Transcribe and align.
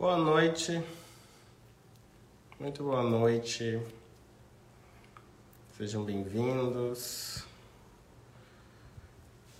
Boa 0.00 0.16
noite, 0.16 0.82
muito 2.58 2.82
boa 2.82 3.02
noite, 3.02 3.78
sejam 5.76 6.02
bem-vindos 6.02 7.44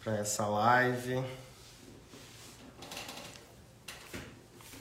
para 0.02 0.16
essa 0.16 0.46
live. 0.46 1.22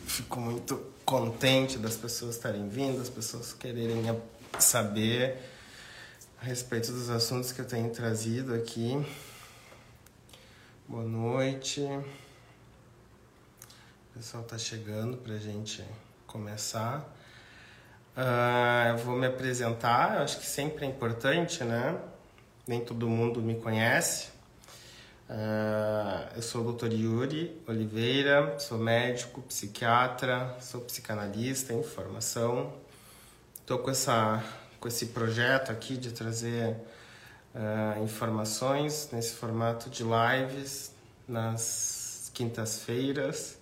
Fico 0.08 0.40
muito 0.40 0.82
contente 1.04 1.78
das 1.78 1.98
pessoas 1.98 2.36
estarem 2.36 2.70
vindo, 2.70 3.02
as 3.02 3.10
pessoas 3.10 3.52
quererem 3.52 4.02
saber 4.60 5.39
a 6.41 6.46
respeito 6.46 6.89
dos 6.89 7.10
assuntos 7.10 7.52
que 7.52 7.60
eu 7.60 7.68
tenho 7.68 7.91
trazido 7.91 8.55
aqui. 8.55 9.05
Boa 10.88 11.04
noite. 11.04 11.82
Pessoal 14.20 14.44
está 14.44 14.58
chegando 14.58 15.16
para 15.16 15.36
a 15.36 15.38
gente 15.38 15.82
começar. 16.28 17.10
Uh, 18.18 18.90
eu 18.90 18.98
vou 18.98 19.16
me 19.16 19.26
apresentar, 19.26 20.18
eu 20.18 20.23
acho 20.23 20.40
que 20.40 20.46
sempre 20.46 20.86
é 20.86 20.90
importante, 20.90 21.64
né? 21.64 21.98
Nem 22.68 22.84
todo 22.84 23.08
mundo 23.08 23.41
me 23.41 23.55
conhece. 23.55 24.27
Uh, 25.30 26.36
eu 26.36 26.41
sou 26.41 26.68
o 26.68 26.74
Dr. 26.74 26.91
Yuri 26.91 27.62
Oliveira, 27.66 28.60
sou 28.60 28.77
médico, 28.77 29.41
psiquiatra, 29.44 30.54
sou 30.60 30.82
psicanalista 30.82 31.72
em 31.74 31.82
formação. 31.82 32.74
Estou 33.62 33.80
com, 33.80 33.90
essa, 33.90 34.44
com 34.82 34.90
esse 34.90 35.05
projeto 35.05 35.72
aqui 35.72 35.96
de 35.96 36.12
trazer 36.12 36.76
uh, 37.55 38.04
informações 38.04 39.12
nesse 39.13 39.36
formato 39.36 39.90
de 39.90 40.04
lives 40.04 40.91
nas 41.26 42.30
quintas-feiras 42.34 43.59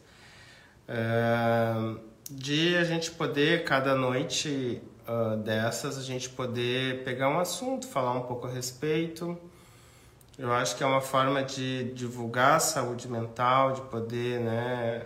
de 2.29 2.77
a 2.77 2.83
gente 2.83 3.11
poder, 3.11 3.63
cada 3.63 3.95
noite 3.95 4.81
uh, 5.07 5.37
dessas, 5.37 5.97
a 5.97 6.01
gente 6.01 6.29
poder 6.29 7.03
pegar 7.03 7.29
um 7.29 7.39
assunto, 7.39 7.87
falar 7.87 8.13
um 8.13 8.23
pouco 8.23 8.47
a 8.47 8.49
respeito. 8.49 9.37
Eu 10.37 10.53
acho 10.53 10.75
que 10.75 10.83
é 10.83 10.85
uma 10.85 11.01
forma 11.01 11.43
de 11.43 11.91
divulgar 11.93 12.55
a 12.55 12.59
saúde 12.59 13.07
mental, 13.07 13.73
de 13.73 13.81
poder 13.81 14.39
né, 14.39 15.01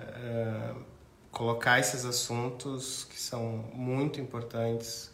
uh, 0.75 0.81
colocar 1.31 1.79
esses 1.79 2.03
assuntos 2.03 3.05
que 3.05 3.19
são 3.19 3.63
muito 3.73 4.19
importantes. 4.19 5.09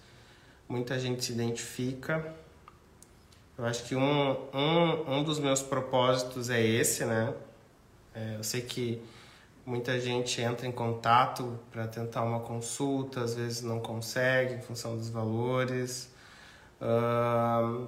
Muita 0.67 0.99
gente 0.99 1.23
se 1.23 1.31
identifica. 1.31 2.33
Eu 3.57 3.65
acho 3.65 3.83
que 3.83 3.95
um, 3.95 4.31
um, 4.53 5.17
um 5.17 5.23
dos 5.23 5.39
meus 5.39 5.61
propósitos 5.61 6.49
é 6.49 6.61
esse, 6.61 7.05
né? 7.05 7.33
É, 8.13 8.35
eu 8.37 8.43
sei 8.43 8.61
que 8.61 9.01
Muita 9.67 9.99
gente 9.99 10.39
entra 10.41 10.65
em 10.65 10.71
contato 10.71 11.59
para 11.69 11.85
tentar 11.85 12.23
uma 12.23 12.39
consulta, 12.39 13.19
às 13.19 13.35
vezes 13.35 13.61
não 13.63 13.81
consegue 13.81 14.53
em 14.53 14.61
função 14.61 14.95
dos 14.95 15.09
valores, 15.09 16.09
uh, 16.81 17.85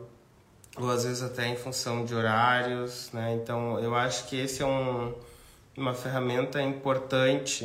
ou 0.76 0.92
às 0.92 1.06
vezes 1.06 1.24
até 1.24 1.48
em 1.48 1.56
função 1.56 2.04
de 2.04 2.14
horários, 2.14 3.10
né? 3.14 3.34
Então 3.34 3.80
eu 3.80 3.96
acho 3.96 4.28
que 4.28 4.36
esse 4.36 4.62
é 4.62 4.66
um, 4.66 5.16
uma 5.78 5.94
ferramenta 5.94 6.62
importante 6.62 7.64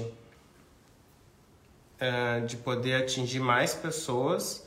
uh, 1.98 2.46
de 2.46 2.56
poder 2.58 3.02
atingir 3.02 3.40
mais 3.40 3.74
pessoas, 3.74 4.64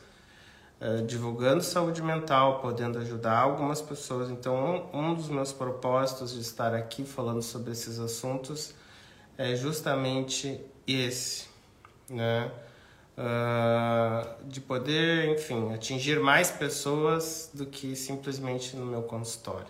uh, 0.81 1.06
divulgando 1.06 1.64
saúde 1.64 2.02
mental, 2.02 2.59
podendo 2.59 3.00
ajudar 3.00 3.38
algumas 3.38 3.81
pessoas. 3.81 4.30
Então 4.30 4.90
um, 4.92 5.12
um 5.12 5.14
dos 5.14 5.30
meus 5.30 5.53
propósitos 5.53 6.34
de 6.34 6.42
estar 6.42 6.73
aqui 6.73 7.06
falando 7.06 7.42
sobre 7.42 7.72
esses 7.72 7.98
assuntos 7.98 8.75
é 9.38 9.55
justamente 9.55 10.59
esse, 10.88 11.47
né? 12.09 12.52
Uh, 13.17 14.47
de 14.47 14.61
poder, 14.61 15.29
enfim, 15.29 15.73
atingir 15.73 16.19
mais 16.19 16.52
pessoas 16.52 17.49
do 17.52 17.66
que 17.66 17.95
simplesmente 17.95 18.75
no 18.75 18.85
meu 18.85 19.02
consultório. 19.02 19.66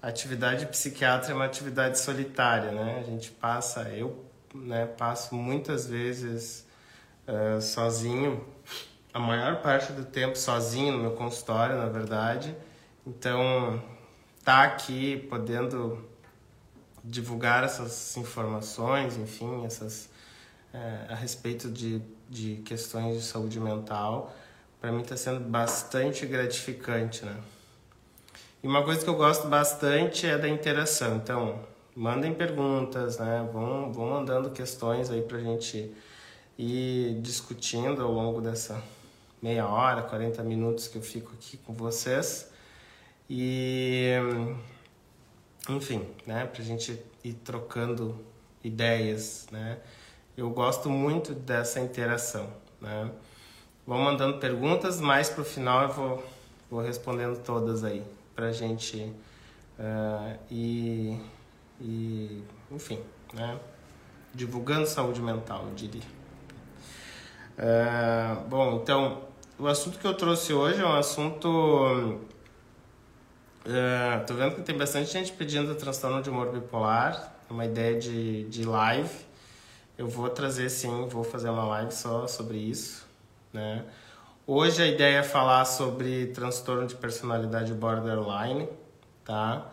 A 0.00 0.08
atividade 0.08 0.66
psiquiátrica 0.66 1.32
é 1.32 1.34
uma 1.34 1.44
atividade 1.44 1.98
solitária, 1.98 2.70
né? 2.70 3.00
A 3.00 3.02
gente 3.02 3.32
passa, 3.32 3.82
eu 3.88 4.24
né, 4.54 4.86
passo 4.86 5.34
muitas 5.34 5.86
vezes 5.86 6.66
uh, 7.26 7.60
sozinho, 7.60 8.44
a 9.12 9.18
maior 9.18 9.60
parte 9.60 9.92
do 9.92 10.04
tempo 10.04 10.38
sozinho 10.38 10.92
no 10.92 10.98
meu 10.98 11.12
consultório, 11.12 11.76
na 11.76 11.86
verdade. 11.86 12.54
Então, 13.06 13.82
tá 14.44 14.62
aqui 14.62 15.16
podendo 15.28 16.04
divulgar 17.04 17.64
essas 17.64 18.16
informações, 18.16 19.16
enfim, 19.16 19.64
essas 19.64 20.08
é, 20.72 21.06
a 21.12 21.14
respeito 21.14 21.70
de, 21.70 22.00
de 22.28 22.56
questões 22.64 23.16
de 23.16 23.22
saúde 23.22 23.60
mental, 23.60 24.34
para 24.80 24.90
mim 24.90 25.02
está 25.02 25.16
sendo 25.16 25.40
bastante 25.40 26.24
gratificante, 26.26 27.24
né? 27.24 27.36
E 28.62 28.66
uma 28.66 28.82
coisa 28.84 29.02
que 29.02 29.10
eu 29.10 29.16
gosto 29.16 29.48
bastante 29.48 30.26
é 30.26 30.38
da 30.38 30.48
interação. 30.48 31.16
Então, 31.16 31.60
mandem 31.94 32.32
perguntas, 32.32 33.18
né? 33.18 33.48
Vão, 33.52 33.92
vão 33.92 34.10
mandando 34.10 34.50
questões 34.50 35.10
aí 35.10 35.20
para 35.22 35.38
a 35.38 35.40
gente 35.40 35.92
ir 36.56 37.20
discutindo 37.20 38.02
ao 38.02 38.12
longo 38.12 38.40
dessa 38.40 38.82
meia 39.42 39.66
hora, 39.66 40.02
40 40.02 40.42
minutos 40.44 40.86
que 40.86 40.96
eu 40.96 41.02
fico 41.02 41.32
aqui 41.32 41.56
com 41.56 41.74
vocês. 41.74 42.50
E 43.28 44.14
enfim, 45.68 46.06
né, 46.26 46.50
a 46.56 46.62
gente 46.62 47.00
ir 47.22 47.34
trocando 47.34 48.18
ideias, 48.64 49.46
né? 49.50 49.78
Eu 50.36 50.50
gosto 50.50 50.88
muito 50.88 51.34
dessa 51.34 51.80
interação, 51.80 52.48
né? 52.80 53.10
Vão 53.86 53.98
mandando 53.98 54.38
perguntas, 54.38 55.00
mais 55.00 55.28
para 55.28 55.42
o 55.42 55.44
final 55.44 55.82
eu 55.82 55.88
vou, 55.90 56.24
vou 56.70 56.80
respondendo 56.80 57.38
todas 57.42 57.84
aí, 57.84 58.02
para 58.34 58.46
a 58.46 58.52
gente 58.52 59.12
uh, 59.78 60.38
e, 60.50 61.18
e, 61.80 62.42
enfim, 62.70 63.00
né? 63.34 63.58
Divulgando 64.34 64.86
saúde 64.86 65.20
mental, 65.20 65.66
eu 65.68 65.74
diria. 65.74 66.02
Uh, 67.58 68.48
bom, 68.48 68.80
então, 68.82 69.22
o 69.58 69.66
assunto 69.66 69.98
que 69.98 70.06
eu 70.06 70.14
trouxe 70.14 70.54
hoje 70.54 70.80
é 70.80 70.86
um 70.86 70.96
assunto 70.96 72.20
Uh, 73.64 74.26
tô 74.26 74.34
vendo 74.34 74.56
que 74.56 74.62
tem 74.62 74.76
bastante 74.76 75.12
gente 75.12 75.32
pedindo 75.32 75.72
transtorno 75.76 76.20
de 76.20 76.28
humor 76.28 76.50
bipolar, 76.50 77.32
é 77.48 77.52
uma 77.52 77.64
ideia 77.64 77.96
de, 77.98 78.42
de 78.44 78.64
live. 78.64 79.08
Eu 79.96 80.08
vou 80.08 80.28
trazer 80.28 80.68
sim, 80.68 81.06
vou 81.08 81.22
fazer 81.22 81.48
uma 81.48 81.64
live 81.64 81.92
só 81.92 82.26
sobre 82.26 82.58
isso, 82.58 83.06
né? 83.52 83.84
Hoje 84.44 84.82
a 84.82 84.86
ideia 84.86 85.18
é 85.18 85.22
falar 85.22 85.64
sobre 85.64 86.26
transtorno 86.28 86.88
de 86.88 86.96
personalidade 86.96 87.72
borderline, 87.72 88.68
tá? 89.24 89.70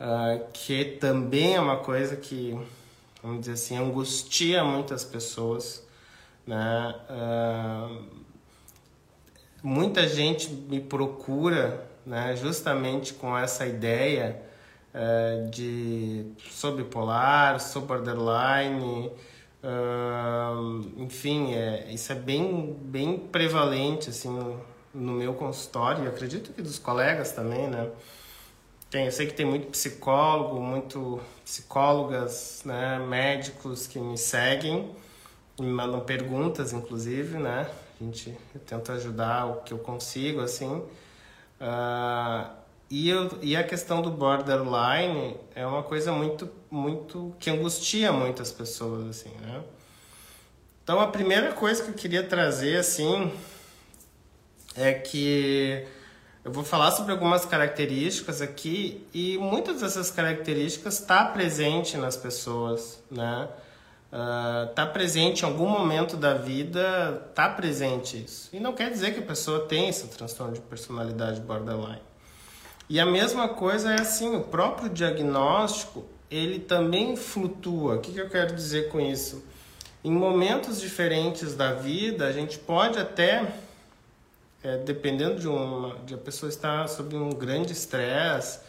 Uh, 0.00 0.46
que 0.54 0.96
também 0.98 1.56
é 1.56 1.60
uma 1.60 1.76
coisa 1.76 2.16
que, 2.16 2.58
vamos 3.22 3.40
dizer 3.40 3.52
assim, 3.52 3.76
angustia 3.76 4.64
muitas 4.64 5.04
pessoas, 5.04 5.86
né? 6.46 6.94
Uh, 7.10 8.04
muita 9.62 10.08
gente 10.08 10.48
me 10.48 10.80
procura 10.80 11.87
né, 12.08 12.34
justamente 12.34 13.12
com 13.12 13.36
essa 13.36 13.66
ideia 13.66 14.40
uh, 14.94 15.50
de 15.50 16.24
sou 16.50 16.74
bipolar, 16.74 17.60
sou 17.60 17.82
borderline, 17.82 19.12
uh, 19.62 20.90
enfim, 20.96 21.52
é, 21.52 21.86
isso 21.90 22.10
é 22.10 22.14
bem, 22.14 22.74
bem 22.80 23.18
prevalente 23.18 24.08
assim, 24.08 24.30
no, 24.30 24.58
no 24.94 25.12
meu 25.12 25.34
consultório, 25.34 26.04
e 26.04 26.08
acredito 26.08 26.50
que 26.52 26.62
dos 26.62 26.78
colegas 26.78 27.32
também, 27.32 27.68
né? 27.68 27.90
Tem, 28.90 29.04
eu 29.04 29.12
sei 29.12 29.26
que 29.26 29.34
tem 29.34 29.44
muito 29.44 29.66
psicólogo, 29.66 30.62
muito 30.62 31.20
psicólogas, 31.44 32.62
né, 32.64 32.98
médicos 32.98 33.86
que 33.86 33.98
me 33.98 34.16
seguem, 34.16 34.90
me 35.60 35.66
mandam 35.66 36.00
perguntas, 36.00 36.72
inclusive, 36.72 37.36
né? 37.36 37.68
A 38.00 38.04
gente, 38.04 38.34
eu 38.54 38.60
tento 38.62 38.92
ajudar 38.92 39.44
o 39.44 39.56
que 39.56 39.74
eu 39.74 39.78
consigo, 39.78 40.40
assim. 40.40 40.82
Uh, 41.60 42.50
e, 42.90 43.08
eu, 43.08 43.38
e 43.42 43.56
a 43.56 43.64
questão 43.64 44.00
do 44.00 44.10
borderline 44.10 45.36
é 45.54 45.66
uma 45.66 45.82
coisa 45.82 46.12
muito, 46.12 46.48
muito 46.70 47.34
que 47.38 47.50
angustia 47.50 48.12
muitas 48.12 48.50
pessoas, 48.50 49.06
assim, 49.08 49.30
né? 49.40 49.62
Então, 50.82 51.00
a 51.00 51.08
primeira 51.08 51.52
coisa 51.52 51.82
que 51.84 51.90
eu 51.90 51.94
queria 51.94 52.22
trazer, 52.22 52.78
assim, 52.78 53.30
é 54.74 54.94
que 54.94 55.86
eu 56.42 56.50
vou 56.50 56.64
falar 56.64 56.92
sobre 56.92 57.12
algumas 57.12 57.44
características 57.44 58.40
aqui 58.40 59.06
e 59.12 59.36
muitas 59.36 59.82
dessas 59.82 60.10
características 60.10 60.98
está 60.98 61.26
presente 61.26 61.98
nas 61.98 62.16
pessoas, 62.16 63.02
né? 63.10 63.48
Uh, 64.12 64.72
tá 64.74 64.86
presente 64.86 65.42
em 65.42 65.44
algum 65.44 65.68
momento 65.68 66.16
da 66.16 66.34
vida, 66.34 67.30
tá 67.34 67.48
presente 67.48 68.22
isso. 68.22 68.48
E 68.52 68.60
não 68.60 68.72
quer 68.72 68.90
dizer 68.90 69.14
que 69.14 69.20
a 69.20 69.26
pessoa 69.26 69.66
tem 69.66 69.88
esse 69.88 70.06
transtorno 70.08 70.54
de 70.54 70.60
personalidade 70.60 71.40
borderline. 71.40 72.02
E 72.88 72.98
a 72.98 73.06
mesma 73.06 73.48
coisa 73.48 73.92
é 73.92 74.00
assim, 74.00 74.34
o 74.34 74.42
próprio 74.42 74.88
diagnóstico, 74.88 76.04
ele 76.30 76.58
também 76.58 77.16
flutua. 77.16 77.96
O 77.96 78.00
que, 78.00 78.12
que 78.12 78.20
eu 78.20 78.28
quero 78.28 78.54
dizer 78.54 78.88
com 78.88 79.00
isso? 79.00 79.42
em 80.02 80.12
momentos 80.12 80.80
diferentes 80.80 81.54
da 81.54 81.72
vida, 81.72 82.26
a 82.26 82.32
gente 82.32 82.58
pode 82.58 82.98
até, 82.98 83.52
é, 84.62 84.78
dependendo 84.78 85.40
de 85.40 85.48
uma, 85.48 85.96
de 86.04 86.14
a 86.14 86.18
pessoa 86.18 86.48
estar 86.48 86.88
sob 86.88 87.16
um 87.16 87.30
grande 87.30 87.72
estresse, 87.72 88.60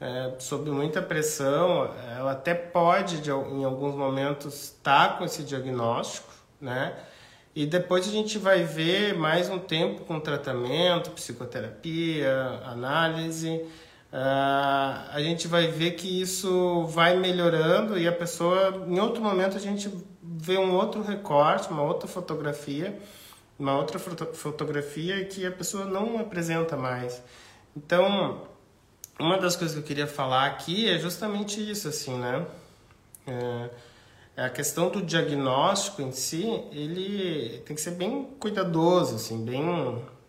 é, 0.00 0.32
sob 0.38 0.70
muita 0.70 1.02
pressão, 1.02 1.92
ela 2.16 2.32
até 2.32 2.54
pode, 2.54 3.20
de, 3.20 3.30
em 3.30 3.64
alguns 3.64 3.94
momentos, 3.94 4.54
estar 4.64 5.18
com 5.18 5.24
esse 5.24 5.42
diagnóstico, 5.42 6.32
né? 6.60 6.96
E 7.54 7.66
depois 7.66 8.08
a 8.08 8.10
gente 8.10 8.38
vai 8.38 8.62
ver 8.62 9.14
mais 9.14 9.50
um 9.50 9.58
tempo 9.58 10.04
com 10.04 10.18
tratamento, 10.18 11.10
psicoterapia, 11.10 12.32
análise. 12.64 13.50
Uh, 14.12 15.10
a 15.12 15.18
gente 15.18 15.46
vai 15.46 15.66
ver 15.66 15.92
que 15.92 16.22
isso 16.22 16.84
vai 16.86 17.16
melhorando 17.16 17.98
e 17.98 18.08
a 18.08 18.12
pessoa, 18.12 18.84
em 18.86 18.98
outro 19.00 19.22
momento, 19.22 19.56
a 19.56 19.60
gente 19.60 19.90
vê 20.22 20.56
um 20.56 20.74
outro 20.74 21.02
recorte, 21.02 21.70
uma 21.70 21.82
outra 21.82 22.08
fotografia, 22.08 22.98
uma 23.58 23.76
outra 23.76 23.98
foto 23.98 24.26
fotografia 24.32 25.24
que 25.24 25.44
a 25.44 25.50
pessoa 25.50 25.84
não 25.84 26.18
apresenta 26.18 26.76
mais. 26.76 27.22
Então, 27.76 28.42
uma 29.20 29.38
das 29.38 29.54
coisas 29.54 29.74
que 29.74 29.82
eu 29.82 29.86
queria 29.86 30.06
falar 30.06 30.46
aqui 30.46 30.88
é 30.88 30.98
justamente 30.98 31.60
isso, 31.70 31.88
assim, 31.88 32.18
né? 32.18 32.46
É, 33.26 33.70
a 34.36 34.48
questão 34.48 34.88
do 34.88 35.02
diagnóstico 35.02 36.00
em 36.00 36.10
si, 36.10 36.44
ele 36.72 37.62
tem 37.66 37.76
que 37.76 37.82
ser 37.82 37.92
bem 37.92 38.24
cuidadoso, 38.40 39.16
assim, 39.16 39.44
bem, 39.44 39.62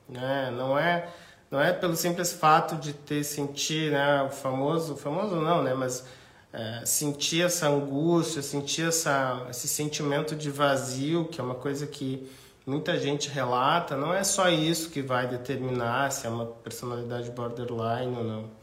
né? 0.09 0.51
Não 0.51 0.77
é, 0.77 1.07
não 1.49 1.59
é 1.59 1.71
pelo 1.71 1.95
simples 1.95 2.33
fato 2.33 2.75
de 2.75 2.91
ter 2.93 3.23
sentir, 3.23 3.91
né? 3.91 4.23
O 4.23 4.29
famoso, 4.29 4.97
famoso 4.97 5.37
não, 5.37 5.63
né? 5.63 5.73
Mas 5.73 6.05
é, 6.51 6.85
sentir 6.85 7.45
essa 7.45 7.69
angústia, 7.69 8.41
sentir 8.41 8.89
essa, 8.89 9.47
esse 9.49 9.67
sentimento 9.67 10.35
de 10.35 10.49
vazio, 10.49 11.25
que 11.25 11.39
é 11.39 11.43
uma 11.43 11.55
coisa 11.55 11.87
que 11.87 12.29
muita 12.65 12.99
gente 12.99 13.29
relata, 13.29 13.95
não 13.95 14.13
é 14.13 14.23
só 14.23 14.49
isso 14.49 14.89
que 14.89 15.01
vai 15.01 15.27
determinar 15.27 16.11
se 16.11 16.27
é 16.27 16.29
uma 16.29 16.45
personalidade 16.45 17.31
borderline 17.31 18.17
ou 18.17 18.23
não. 18.23 18.60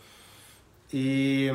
E 0.92 1.50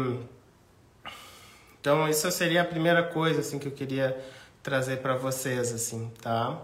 então 1.80 2.08
isso 2.08 2.30
seria 2.32 2.62
a 2.62 2.66
primeira 2.66 3.04
coisa 3.04 3.42
assim 3.42 3.60
que 3.60 3.68
eu 3.68 3.72
queria 3.72 4.18
trazer 4.64 5.00
para 5.02 5.16
vocês 5.16 5.74
assim, 5.74 6.10
tá? 6.22 6.58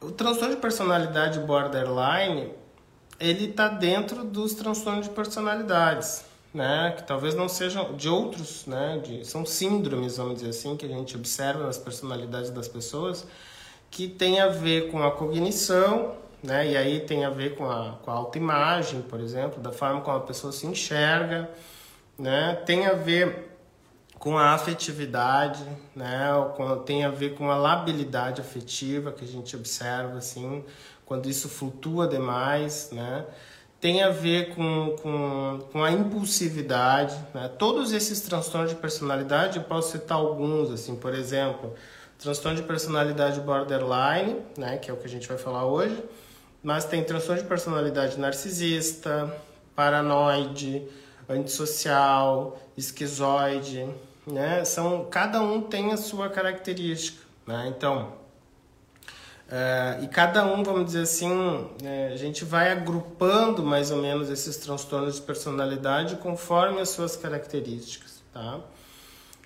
O 0.00 0.10
transtorno 0.10 0.56
de 0.56 0.60
personalidade 0.60 1.38
borderline, 1.38 2.52
ele 3.20 3.50
está 3.50 3.68
dentro 3.68 4.24
dos 4.24 4.54
transtornos 4.54 5.06
de 5.06 5.14
personalidades, 5.14 6.24
né? 6.52 6.94
Que 6.96 7.04
talvez 7.04 7.34
não 7.36 7.48
sejam 7.48 7.94
de 7.94 8.08
outros, 8.08 8.66
né? 8.66 9.00
De, 9.04 9.24
são 9.24 9.46
síndromes, 9.46 10.16
vamos 10.16 10.36
dizer 10.36 10.48
assim, 10.48 10.76
que 10.76 10.84
a 10.84 10.88
gente 10.88 11.14
observa 11.16 11.64
nas 11.64 11.78
personalidades 11.78 12.50
das 12.50 12.66
pessoas, 12.66 13.24
que 13.88 14.08
tem 14.08 14.40
a 14.40 14.48
ver 14.48 14.90
com 14.90 15.00
a 15.02 15.12
cognição, 15.12 16.16
né? 16.42 16.72
E 16.72 16.76
aí 16.76 17.00
tem 17.00 17.24
a 17.24 17.30
ver 17.30 17.54
com 17.54 17.70
a, 17.70 17.98
com 18.02 18.10
a 18.10 18.14
autoimagem, 18.14 19.02
por 19.02 19.20
exemplo, 19.20 19.62
da 19.62 19.70
forma 19.70 20.00
como 20.00 20.16
a 20.16 20.20
pessoa 20.20 20.52
se 20.52 20.66
enxerga, 20.66 21.48
né? 22.20 22.54
Tem 22.66 22.86
a 22.86 22.92
ver 22.92 23.48
com 24.18 24.36
a 24.36 24.50
afetividade, 24.50 25.64
né? 25.96 26.28
tem 26.84 27.04
a 27.04 27.08
ver 27.08 27.34
com 27.34 27.50
a 27.50 27.56
labilidade 27.56 28.42
afetiva 28.42 29.10
que 29.10 29.24
a 29.24 29.28
gente 29.28 29.56
observa, 29.56 30.18
assim, 30.18 30.62
quando 31.06 31.26
isso 31.26 31.48
flutua 31.48 32.06
demais, 32.06 32.90
né? 32.92 33.24
Tem 33.80 34.02
a 34.02 34.10
ver 34.10 34.54
com, 34.54 34.94
com, 35.00 35.60
com 35.72 35.82
a 35.82 35.90
impulsividade, 35.90 37.16
né? 37.32 37.50
Todos 37.58 37.92
esses 37.92 38.20
transtornos 38.20 38.70
de 38.70 38.76
personalidade, 38.76 39.56
eu 39.56 39.64
posso 39.64 39.92
citar 39.92 40.18
alguns, 40.18 40.70
assim, 40.70 40.94
por 40.94 41.14
exemplo, 41.14 41.72
transtorno 42.18 42.60
de 42.60 42.62
personalidade 42.64 43.40
borderline, 43.40 44.36
né? 44.58 44.76
Que 44.76 44.90
é 44.90 44.92
o 44.92 44.98
que 44.98 45.06
a 45.06 45.08
gente 45.08 45.26
vai 45.26 45.38
falar 45.38 45.64
hoje, 45.64 46.04
mas 46.62 46.84
tem 46.84 47.02
transtorno 47.02 47.40
de 47.40 47.48
personalidade 47.48 48.20
narcisista, 48.20 49.34
paranoide, 49.74 50.86
antissocial, 51.30 52.60
esquizoide, 52.76 53.88
né? 54.26 54.64
São, 54.64 55.06
cada 55.10 55.40
um 55.40 55.60
tem 55.62 55.92
a 55.92 55.96
sua 55.96 56.28
característica, 56.28 57.22
né? 57.46 57.72
Então, 57.74 58.12
uh, 59.48 60.04
e 60.04 60.08
cada 60.08 60.44
um, 60.44 60.62
vamos 60.62 60.86
dizer 60.86 61.02
assim, 61.02 61.68
é, 61.82 62.10
a 62.12 62.16
gente 62.16 62.44
vai 62.44 62.72
agrupando 62.72 63.62
mais 63.62 63.90
ou 63.90 63.98
menos 63.98 64.28
esses 64.28 64.56
transtornos 64.56 65.16
de 65.16 65.22
personalidade 65.22 66.16
conforme 66.16 66.80
as 66.80 66.90
suas 66.90 67.16
características, 67.16 68.22
tá? 68.32 68.60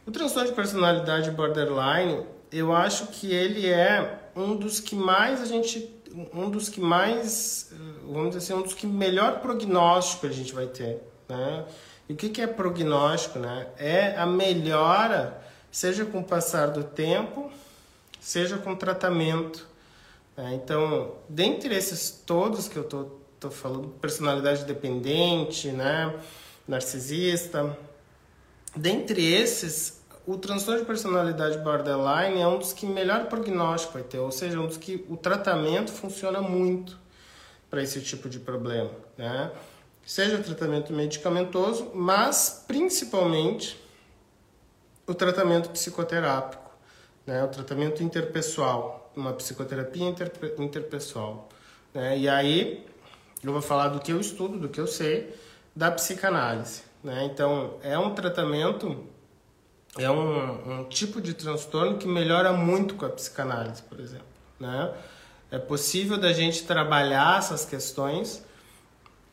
O 0.06 0.10
transtorno 0.10 0.48
de 0.48 0.54
personalidade 0.54 1.30
borderline, 1.30 2.26
eu 2.52 2.74
acho 2.74 3.06
que 3.08 3.32
ele 3.32 3.66
é 3.66 4.20
um 4.36 4.54
dos 4.56 4.80
que 4.80 4.94
mais 4.94 5.40
a 5.40 5.46
gente 5.46 5.90
um 6.32 6.48
dos 6.48 6.68
que 6.68 6.80
mais, 6.80 7.72
vamos 8.04 8.28
dizer 8.28 8.38
assim, 8.38 8.52
um 8.54 8.62
dos 8.62 8.74
que 8.74 8.86
melhor 8.86 9.40
prognóstico 9.40 10.26
a 10.26 10.30
gente 10.30 10.54
vai 10.54 10.66
ter, 10.66 11.02
né? 11.28 11.64
E 12.08 12.12
o 12.12 12.16
que 12.16 12.40
é 12.40 12.46
prognóstico? 12.46 13.38
Né? 13.38 13.66
É 13.78 14.16
a 14.16 14.26
melhora, 14.26 15.42
seja 15.70 16.04
com 16.04 16.20
o 16.20 16.24
passar 16.24 16.68
do 16.68 16.84
tempo, 16.84 17.50
seja 18.20 18.58
com 18.58 18.74
tratamento. 18.74 19.66
Né? 20.36 20.54
Então, 20.54 21.14
dentre 21.28 21.74
esses 21.74 22.10
todos 22.10 22.68
que 22.68 22.76
eu 22.76 22.84
tô, 22.84 23.06
tô 23.40 23.50
falando, 23.50 23.88
personalidade 24.00 24.64
dependente, 24.64 25.68
né? 25.68 26.14
narcisista, 26.66 27.76
dentre 28.74 29.22
esses, 29.32 30.02
o 30.26 30.36
transtorno 30.36 30.80
de 30.80 30.86
personalidade 30.86 31.58
borderline 31.58 32.40
é 32.40 32.46
um 32.46 32.58
dos 32.58 32.72
que 32.72 32.86
melhor 32.86 33.26
prognóstico 33.26 33.94
vai 33.94 34.02
ter, 34.02 34.18
ou 34.18 34.32
seja, 34.32 34.58
um 34.58 34.66
dos 34.66 34.78
que 34.78 35.04
o 35.08 35.16
tratamento 35.16 35.92
funciona 35.92 36.40
muito 36.40 36.98
para 37.70 37.82
esse 37.82 38.00
tipo 38.00 38.28
de 38.28 38.38
problema, 38.38 38.90
né? 39.18 39.50
Seja 40.06 40.38
tratamento 40.38 40.92
medicamentoso, 40.92 41.90
mas 41.94 42.64
principalmente 42.66 43.82
o 45.06 45.14
tratamento 45.14 45.70
psicoterápico, 45.70 46.70
né? 47.26 47.42
o 47.44 47.48
tratamento 47.48 48.02
interpessoal, 48.02 49.12
uma 49.16 49.32
psicoterapia 49.32 50.14
interpessoal. 50.58 51.48
Né? 51.92 52.18
E 52.18 52.28
aí 52.28 52.86
eu 53.42 53.52
vou 53.52 53.62
falar 53.62 53.88
do 53.88 54.00
que 54.00 54.12
eu 54.12 54.20
estudo, 54.20 54.58
do 54.58 54.68
que 54.68 54.80
eu 54.80 54.86
sei, 54.86 55.34
da 55.74 55.90
psicanálise. 55.90 56.82
Né? 57.02 57.24
Então, 57.24 57.78
é 57.82 57.98
um 57.98 58.14
tratamento, 58.14 59.04
é 59.98 60.10
um, 60.10 60.80
um 60.80 60.84
tipo 60.84 61.20
de 61.20 61.34
transtorno 61.34 61.98
que 61.98 62.08
melhora 62.08 62.52
muito 62.52 62.94
com 62.94 63.04
a 63.04 63.10
psicanálise, 63.10 63.82
por 63.82 64.00
exemplo. 64.00 64.26
Né? 64.58 64.92
É 65.50 65.58
possível 65.58 66.18
da 66.18 66.32
gente 66.32 66.64
trabalhar 66.64 67.38
essas 67.38 67.64
questões 67.64 68.42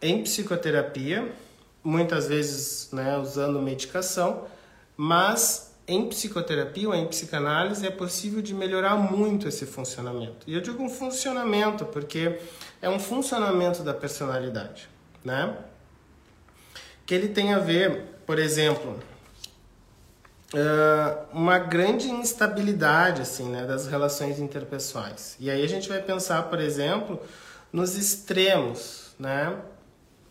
em 0.01 0.23
psicoterapia, 0.23 1.31
muitas 1.83 2.27
vezes 2.27 2.89
né, 2.91 3.17
usando 3.17 3.61
medicação, 3.61 4.45
mas 4.97 5.71
em 5.87 6.07
psicoterapia 6.07 6.87
ou 6.87 6.95
em 6.95 7.07
psicanálise 7.07 7.85
é 7.85 7.91
possível 7.91 8.41
de 8.41 8.53
melhorar 8.53 8.95
muito 8.95 9.47
esse 9.47 9.65
funcionamento. 9.65 10.37
E 10.47 10.53
eu 10.53 10.61
digo 10.61 10.81
um 10.81 10.89
funcionamento 10.89 11.85
porque 11.85 12.39
é 12.81 12.89
um 12.89 12.99
funcionamento 12.99 13.83
da 13.83 13.93
personalidade, 13.93 14.87
né? 15.23 15.57
Que 17.05 17.13
ele 17.13 17.29
tem 17.29 17.53
a 17.53 17.59
ver, 17.59 18.03
por 18.25 18.39
exemplo, 18.39 18.99
uma 21.33 21.57
grande 21.57 22.09
instabilidade 22.09 23.21
assim, 23.21 23.49
né, 23.49 23.65
das 23.65 23.87
relações 23.87 24.39
interpessoais. 24.39 25.35
E 25.39 25.49
aí 25.49 25.63
a 25.63 25.67
gente 25.67 25.89
vai 25.89 26.01
pensar, 26.01 26.43
por 26.43 26.59
exemplo, 26.59 27.21
nos 27.71 27.95
extremos, 27.97 29.13
né? 29.17 29.57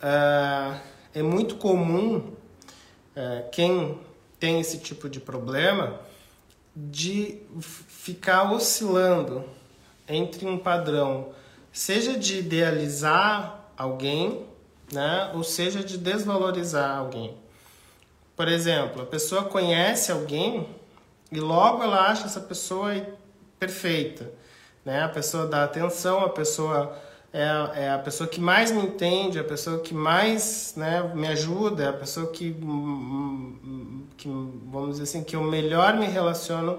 Uh, 0.03 0.79
é 1.15 1.23
muito 1.23 1.57
comum 1.57 2.19
uh, 2.19 3.51
quem 3.51 3.99
tem 4.39 4.61
esse 4.61 4.79
tipo 4.79 5.09
de 5.09 5.21
problema 5.21 6.01
de 6.75 7.43
ficar 7.89 8.51
oscilando 8.53 9.45
entre 10.09 10.47
um 10.47 10.59
padrão, 10.59 11.29
seja 11.73 12.17
de 12.17 12.39
idealizar 12.39 13.61
alguém, 13.77 14.47
né, 14.93 15.31
ou 15.35 15.45
seja 15.45 15.85
de 15.85 15.99
desvalorizar 15.99 16.99
alguém. 16.99 17.37
Por 18.37 18.49
exemplo, 18.49 19.03
a 19.03 19.07
pessoa 19.07 19.45
conhece 19.45 20.11
alguém 20.11 20.67
e 21.31 21.39
logo 21.39 21.83
ela 21.83 22.11
acha 22.11 22.25
essa 22.25 22.41
pessoa 22.41 22.95
perfeita, 23.59 24.33
né? 24.85 25.03
A 25.03 25.09
pessoa 25.09 25.47
dá 25.47 25.65
atenção, 25.65 26.25
a 26.25 26.29
pessoa 26.31 26.97
é, 27.33 27.85
é 27.85 27.91
a 27.91 27.99
pessoa 27.99 28.29
que 28.29 28.41
mais 28.41 28.71
me 28.71 28.83
entende, 28.83 29.39
a 29.39 29.45
pessoa 29.45 29.81
que 29.81 29.95
mais 29.95 30.75
né, 30.77 31.11
me 31.15 31.29
ajuda, 31.29 31.91
a 31.91 31.93
pessoa 31.93 32.27
que, 32.31 32.57
que, 34.17 34.29
vamos 34.67 34.91
dizer 34.93 35.05
assim, 35.05 35.23
que 35.23 35.37
eu 35.37 35.43
melhor 35.43 35.97
me 35.97 36.07
relaciono 36.07 36.79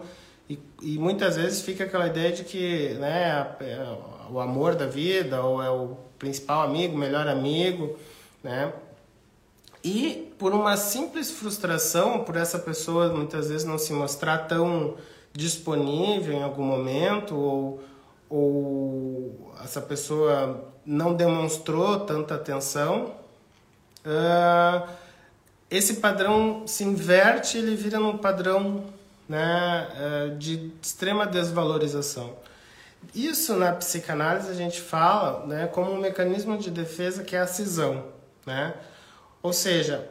e, 0.49 0.59
e 0.81 0.97
muitas 0.97 1.37
vezes 1.37 1.61
fica 1.61 1.85
aquela 1.85 2.07
ideia 2.07 2.31
de 2.33 2.43
que 2.43 2.89
né, 2.95 3.55
é 3.61 3.97
o 4.29 4.39
amor 4.39 4.75
da 4.75 4.85
vida 4.85 5.41
ou 5.41 5.63
é 5.63 5.69
o 5.69 5.95
principal 6.19 6.63
amigo, 6.63 6.97
melhor 6.97 7.27
amigo, 7.27 7.97
né? 8.43 8.71
E 9.83 10.31
por 10.37 10.53
uma 10.53 10.77
simples 10.77 11.31
frustração, 11.31 12.23
por 12.23 12.35
essa 12.35 12.59
pessoa 12.59 13.09
muitas 13.09 13.49
vezes 13.49 13.65
não 13.65 13.79
se 13.79 13.91
mostrar 13.93 14.39
tão 14.39 14.95
disponível 15.33 16.33
em 16.33 16.43
algum 16.43 16.63
momento 16.63 17.35
ou, 17.35 17.83
ou 18.31 19.53
essa 19.61 19.81
pessoa 19.81 20.63
não 20.85 21.13
demonstrou 21.13 21.99
tanta 21.99 22.35
atenção, 22.35 23.13
uh, 24.05 24.89
esse 25.69 25.95
padrão 25.95 26.63
se 26.65 26.83
inverte 26.83 27.57
ele 27.57 27.75
vira 27.75 27.99
num 27.99 28.17
padrão 28.17 28.85
né, 29.27 29.87
uh, 30.31 30.37
de 30.37 30.71
extrema 30.81 31.27
desvalorização. 31.27 32.33
Isso 33.13 33.55
na 33.55 33.73
psicanálise 33.73 34.49
a 34.49 34.53
gente 34.53 34.79
fala 34.79 35.45
né, 35.45 35.67
como 35.67 35.91
um 35.91 35.99
mecanismo 35.99 36.57
de 36.57 36.71
defesa 36.71 37.23
que 37.23 37.35
é 37.35 37.39
a 37.39 37.47
cisão. 37.47 38.05
Né? 38.45 38.73
Ou 39.43 39.51
seja, 39.51 40.07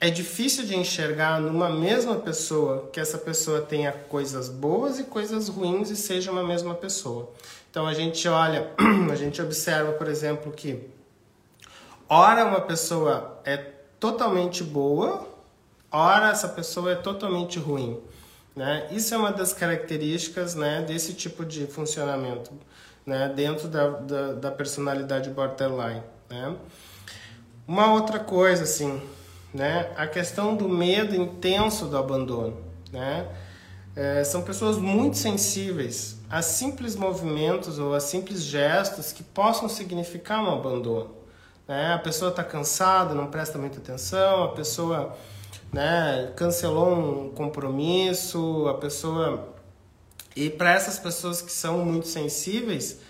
é 0.00 0.10
difícil 0.10 0.66
de 0.66 0.76
enxergar 0.76 1.40
numa 1.40 1.70
mesma 1.70 2.16
pessoa 2.16 2.90
que 2.92 2.98
essa 2.98 3.16
pessoa 3.16 3.62
tenha 3.62 3.92
coisas 3.92 4.48
boas 4.48 4.98
e 4.98 5.04
coisas 5.04 5.48
ruins 5.48 5.90
e 5.90 5.96
seja 5.96 6.32
uma 6.32 6.42
mesma 6.42 6.74
pessoa. 6.74 7.32
Então 7.72 7.86
a 7.86 7.94
gente 7.94 8.28
olha, 8.28 8.70
a 9.10 9.14
gente 9.16 9.40
observa, 9.40 9.92
por 9.92 10.06
exemplo, 10.06 10.52
que 10.52 10.90
ora 12.06 12.44
uma 12.44 12.60
pessoa 12.60 13.40
é 13.46 13.56
totalmente 13.98 14.62
boa, 14.62 15.26
ora 15.90 16.28
essa 16.28 16.48
pessoa 16.48 16.92
é 16.92 16.96
totalmente 16.96 17.58
ruim. 17.58 17.98
Né? 18.54 18.88
Isso 18.90 19.14
é 19.14 19.16
uma 19.16 19.32
das 19.32 19.54
características 19.54 20.54
né, 20.54 20.84
desse 20.86 21.14
tipo 21.14 21.46
de 21.46 21.66
funcionamento 21.66 22.52
né, 23.06 23.32
dentro 23.34 23.68
da, 23.68 23.88
da, 23.88 24.32
da 24.34 24.50
personalidade 24.50 25.30
borderline. 25.30 26.02
Né? 26.28 26.54
Uma 27.66 27.90
outra 27.94 28.18
coisa, 28.18 28.64
assim, 28.64 29.00
né? 29.54 29.90
A 29.96 30.06
questão 30.06 30.54
do 30.54 30.68
medo 30.68 31.16
intenso 31.16 31.86
do 31.86 31.96
abandono, 31.96 32.62
né? 32.92 33.26
É, 33.96 34.24
são 34.24 34.42
pessoas 34.42 34.76
muito 34.76 35.16
sensíveis 35.16 36.18
a 36.32 36.40
simples 36.40 36.96
movimentos 36.96 37.78
ou 37.78 37.94
a 37.94 38.00
simples 38.00 38.42
gestos 38.42 39.12
que 39.12 39.22
possam 39.22 39.68
significar 39.68 40.42
um 40.42 40.50
abandono. 40.50 41.14
Né? 41.68 41.92
A 41.92 41.98
pessoa 41.98 42.30
está 42.30 42.42
cansada, 42.42 43.14
não 43.14 43.26
presta 43.26 43.58
muita 43.58 43.76
atenção, 43.76 44.44
a 44.44 44.48
pessoa 44.48 45.14
né, 45.70 46.32
cancelou 46.34 46.94
um 46.94 47.30
compromisso, 47.32 48.66
a 48.66 48.72
pessoa. 48.78 49.54
E 50.34 50.48
para 50.48 50.72
essas 50.72 50.98
pessoas 50.98 51.42
que 51.42 51.52
são 51.52 51.84
muito 51.84 52.08
sensíveis, 52.08 53.00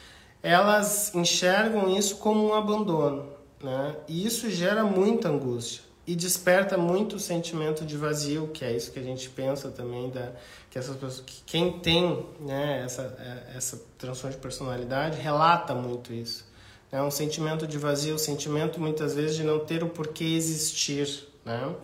elas 0.42 1.14
enxergam 1.14 1.96
isso 1.96 2.16
como 2.16 2.48
um 2.48 2.54
abandono. 2.54 3.28
Né? 3.62 3.94
E 4.08 4.26
isso 4.26 4.50
gera 4.50 4.82
muita 4.82 5.28
angústia 5.28 5.91
e 6.06 6.16
desperta 6.16 6.76
muito 6.76 7.16
o 7.16 7.20
sentimento 7.20 7.84
de 7.84 7.96
vazio, 7.96 8.48
que 8.48 8.64
é 8.64 8.74
isso 8.74 8.90
que 8.90 8.98
a 8.98 9.02
gente 9.02 9.28
pensa 9.30 9.70
também 9.70 10.10
da 10.10 10.32
que 10.68 10.78
essas 10.78 10.96
pessoas, 10.96 11.22
que 11.24 11.42
quem 11.44 11.78
tem 11.78 12.26
né, 12.40 12.82
essa 12.84 13.02
é, 13.20 13.56
essa 13.56 13.80
transtorno 13.98 14.34
de 14.34 14.42
personalidade 14.42 15.20
relata 15.20 15.74
muito 15.74 16.12
isso. 16.12 16.50
É 16.90 17.00
um 17.02 17.10
sentimento 17.10 17.66
de 17.66 17.78
vazio, 17.78 18.14
um 18.14 18.18
sentimento 18.18 18.80
muitas 18.80 19.14
vezes 19.14 19.36
de 19.36 19.44
não 19.44 19.60
ter 19.60 19.82
o 19.82 19.88
porquê 19.88 20.24
existir, 20.24 21.26
né? 21.44 21.74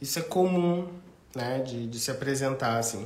Isso 0.00 0.18
é 0.18 0.22
comum, 0.22 0.88
né, 1.34 1.58
de, 1.58 1.86
de 1.86 1.98
se 1.98 2.10
apresentar 2.10 2.78
assim. 2.78 3.04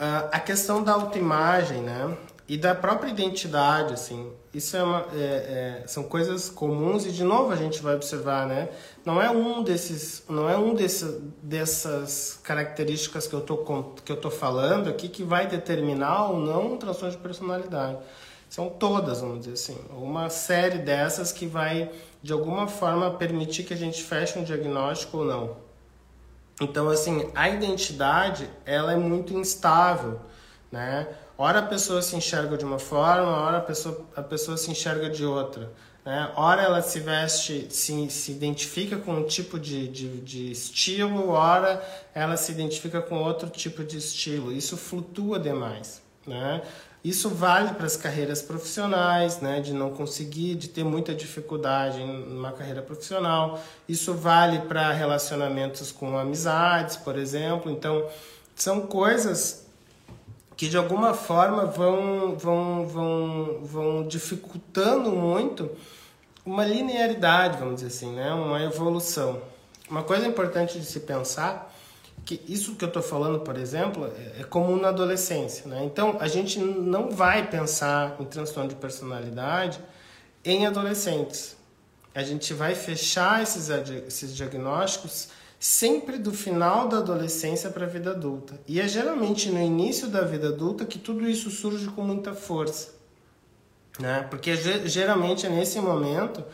Uh, 0.00 0.28
a 0.32 0.40
questão 0.40 0.82
da 0.82 0.92
autoimagem, 0.92 1.82
né? 1.82 2.16
e 2.48 2.56
da 2.56 2.74
própria 2.74 3.10
identidade, 3.10 3.92
assim. 3.92 4.32
Isso 4.52 4.76
é, 4.76 4.82
uma, 4.82 5.06
é, 5.12 5.82
é, 5.82 5.86
são 5.86 6.04
coisas 6.04 6.48
comuns 6.48 7.04
e 7.04 7.12
de 7.12 7.22
novo 7.22 7.52
a 7.52 7.56
gente 7.56 7.82
vai 7.82 7.94
observar, 7.94 8.46
né? 8.46 8.70
Não 9.04 9.20
é 9.20 9.30
um 9.30 9.62
desses, 9.62 10.24
não 10.28 10.48
é 10.48 10.56
um 10.56 10.74
desse, 10.74 11.04
dessas 11.42 12.40
características 12.42 13.26
que 13.26 13.34
eu 13.34 13.42
tô 13.42 13.58
que 14.04 14.10
eu 14.10 14.16
tô 14.16 14.30
falando 14.30 14.88
aqui 14.88 15.08
que 15.08 15.22
vai 15.22 15.46
determinar 15.46 16.30
ou 16.30 16.38
não 16.38 16.72
um 16.72 16.76
transtorno 16.78 17.14
de 17.14 17.22
personalidade. 17.22 17.98
São 18.48 18.70
todas, 18.70 19.20
vamos 19.20 19.40
dizer 19.40 19.52
assim, 19.52 19.78
uma 19.90 20.30
série 20.30 20.78
dessas 20.78 21.30
que 21.30 21.46
vai 21.46 21.90
de 22.22 22.32
alguma 22.32 22.66
forma 22.66 23.10
permitir 23.10 23.64
que 23.64 23.74
a 23.74 23.76
gente 23.76 24.02
feche 24.02 24.38
um 24.38 24.44
diagnóstico 24.44 25.18
ou 25.18 25.24
não. 25.24 25.56
Então, 26.60 26.88
assim, 26.88 27.30
a 27.34 27.48
identidade 27.48 28.50
ela 28.64 28.92
é 28.92 28.96
muito 28.96 29.32
instável, 29.34 30.20
né? 30.70 31.08
Ora 31.36 31.60
a 31.60 31.62
pessoa 31.62 32.02
se 32.02 32.16
enxerga 32.16 32.56
de 32.56 32.64
uma 32.64 32.78
forma, 32.78 33.30
ora 33.30 33.58
a 33.58 33.60
pessoa, 33.60 34.06
a 34.14 34.22
pessoa 34.22 34.56
se 34.56 34.70
enxerga 34.70 35.08
de 35.08 35.24
outra. 35.24 35.70
Né? 36.04 36.32
Ora 36.36 36.62
ela 36.62 36.82
se 36.82 37.00
veste, 37.00 37.68
se, 37.70 38.10
se 38.10 38.32
identifica 38.32 38.96
com 38.96 39.12
um 39.12 39.24
tipo 39.24 39.58
de, 39.58 39.88
de, 39.88 40.20
de 40.20 40.50
estilo, 40.50 41.28
ora 41.28 41.82
ela 42.14 42.36
se 42.36 42.50
identifica 42.50 43.00
com 43.00 43.18
outro 43.18 43.48
tipo 43.50 43.84
de 43.84 43.98
estilo. 43.98 44.52
Isso 44.52 44.76
flutua 44.76 45.38
demais. 45.38 46.02
Né? 46.26 46.62
Isso 47.04 47.28
vale 47.28 47.74
para 47.74 47.86
as 47.86 47.96
carreiras 47.96 48.42
profissionais, 48.42 49.40
né, 49.40 49.60
de 49.60 49.72
não 49.72 49.90
conseguir, 49.90 50.56
de 50.56 50.68
ter 50.68 50.84
muita 50.84 51.14
dificuldade 51.14 51.98
numa 51.98 52.52
carreira 52.52 52.82
profissional. 52.82 53.62
Isso 53.88 54.14
vale 54.14 54.58
para 54.60 54.92
relacionamentos 54.92 55.92
com 55.92 56.18
amizades, 56.18 56.96
por 56.96 57.16
exemplo. 57.16 57.70
Então, 57.70 58.08
são 58.56 58.80
coisas 58.80 59.67
que 60.58 60.68
de 60.68 60.76
alguma 60.76 61.14
forma 61.14 61.66
vão, 61.66 62.34
vão, 62.36 62.84
vão, 62.84 63.58
vão 63.62 64.08
dificultando 64.08 65.12
muito 65.12 65.70
uma 66.44 66.64
linearidade, 66.64 67.58
vamos 67.58 67.76
dizer 67.76 67.86
assim, 67.86 68.12
né? 68.12 68.32
uma 68.32 68.60
evolução. 68.64 69.40
Uma 69.88 70.02
coisa 70.02 70.26
importante 70.26 70.80
de 70.80 70.84
se 70.84 70.98
pensar 70.98 71.72
que 72.24 72.42
isso 72.48 72.74
que 72.74 72.84
eu 72.84 72.88
estou 72.88 73.04
falando, 73.04 73.38
por 73.38 73.56
exemplo, 73.56 74.12
é, 74.36 74.40
é 74.40 74.44
comum 74.44 74.74
na 74.76 74.88
adolescência. 74.88 75.64
Né? 75.68 75.84
Então, 75.84 76.16
a 76.18 76.26
gente 76.26 76.58
não 76.58 77.08
vai 77.08 77.48
pensar 77.48 78.16
em 78.18 78.24
transtorno 78.24 78.68
de 78.68 78.74
personalidade 78.74 79.78
em 80.44 80.66
adolescentes. 80.66 81.56
A 82.12 82.24
gente 82.24 82.52
vai 82.52 82.74
fechar 82.74 83.44
esses, 83.44 83.70
esses 84.08 84.34
diagnósticos 84.34 85.28
sempre 85.58 86.18
do 86.18 86.32
final 86.32 86.88
da 86.88 86.98
adolescência 86.98 87.70
para 87.70 87.84
a 87.84 87.88
vida 87.88 88.10
adulta. 88.10 88.60
E 88.66 88.80
é 88.80 88.86
geralmente 88.86 89.50
no 89.50 89.60
início 89.60 90.08
da 90.08 90.22
vida 90.22 90.48
adulta 90.48 90.84
que 90.84 90.98
tudo 90.98 91.28
isso 91.28 91.50
surge 91.50 91.86
com 91.88 92.02
muita 92.02 92.32
força. 92.32 92.96
Né? 93.98 94.26
Porque 94.30 94.54
geralmente 94.86 95.46
é 95.46 95.50
nesse 95.50 95.80
momento 95.80 96.44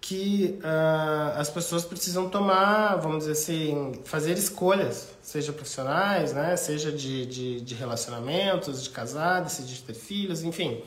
que 0.00 0.58
uh, 0.64 1.38
as 1.38 1.50
pessoas 1.50 1.84
precisam 1.84 2.28
tomar, 2.28 2.96
vamos 2.96 3.20
dizer 3.26 3.32
assim, 3.32 3.92
fazer 4.04 4.32
escolhas, 4.32 5.08
seja 5.22 5.52
profissionais, 5.52 6.32
né? 6.32 6.56
seja 6.56 6.90
de, 6.90 7.26
de, 7.26 7.60
de 7.60 7.74
relacionamentos, 7.74 8.82
de 8.82 8.90
casar, 8.90 9.42
decidir 9.42 9.82
ter 9.82 9.94
filhos, 9.94 10.42
enfim. 10.42 10.82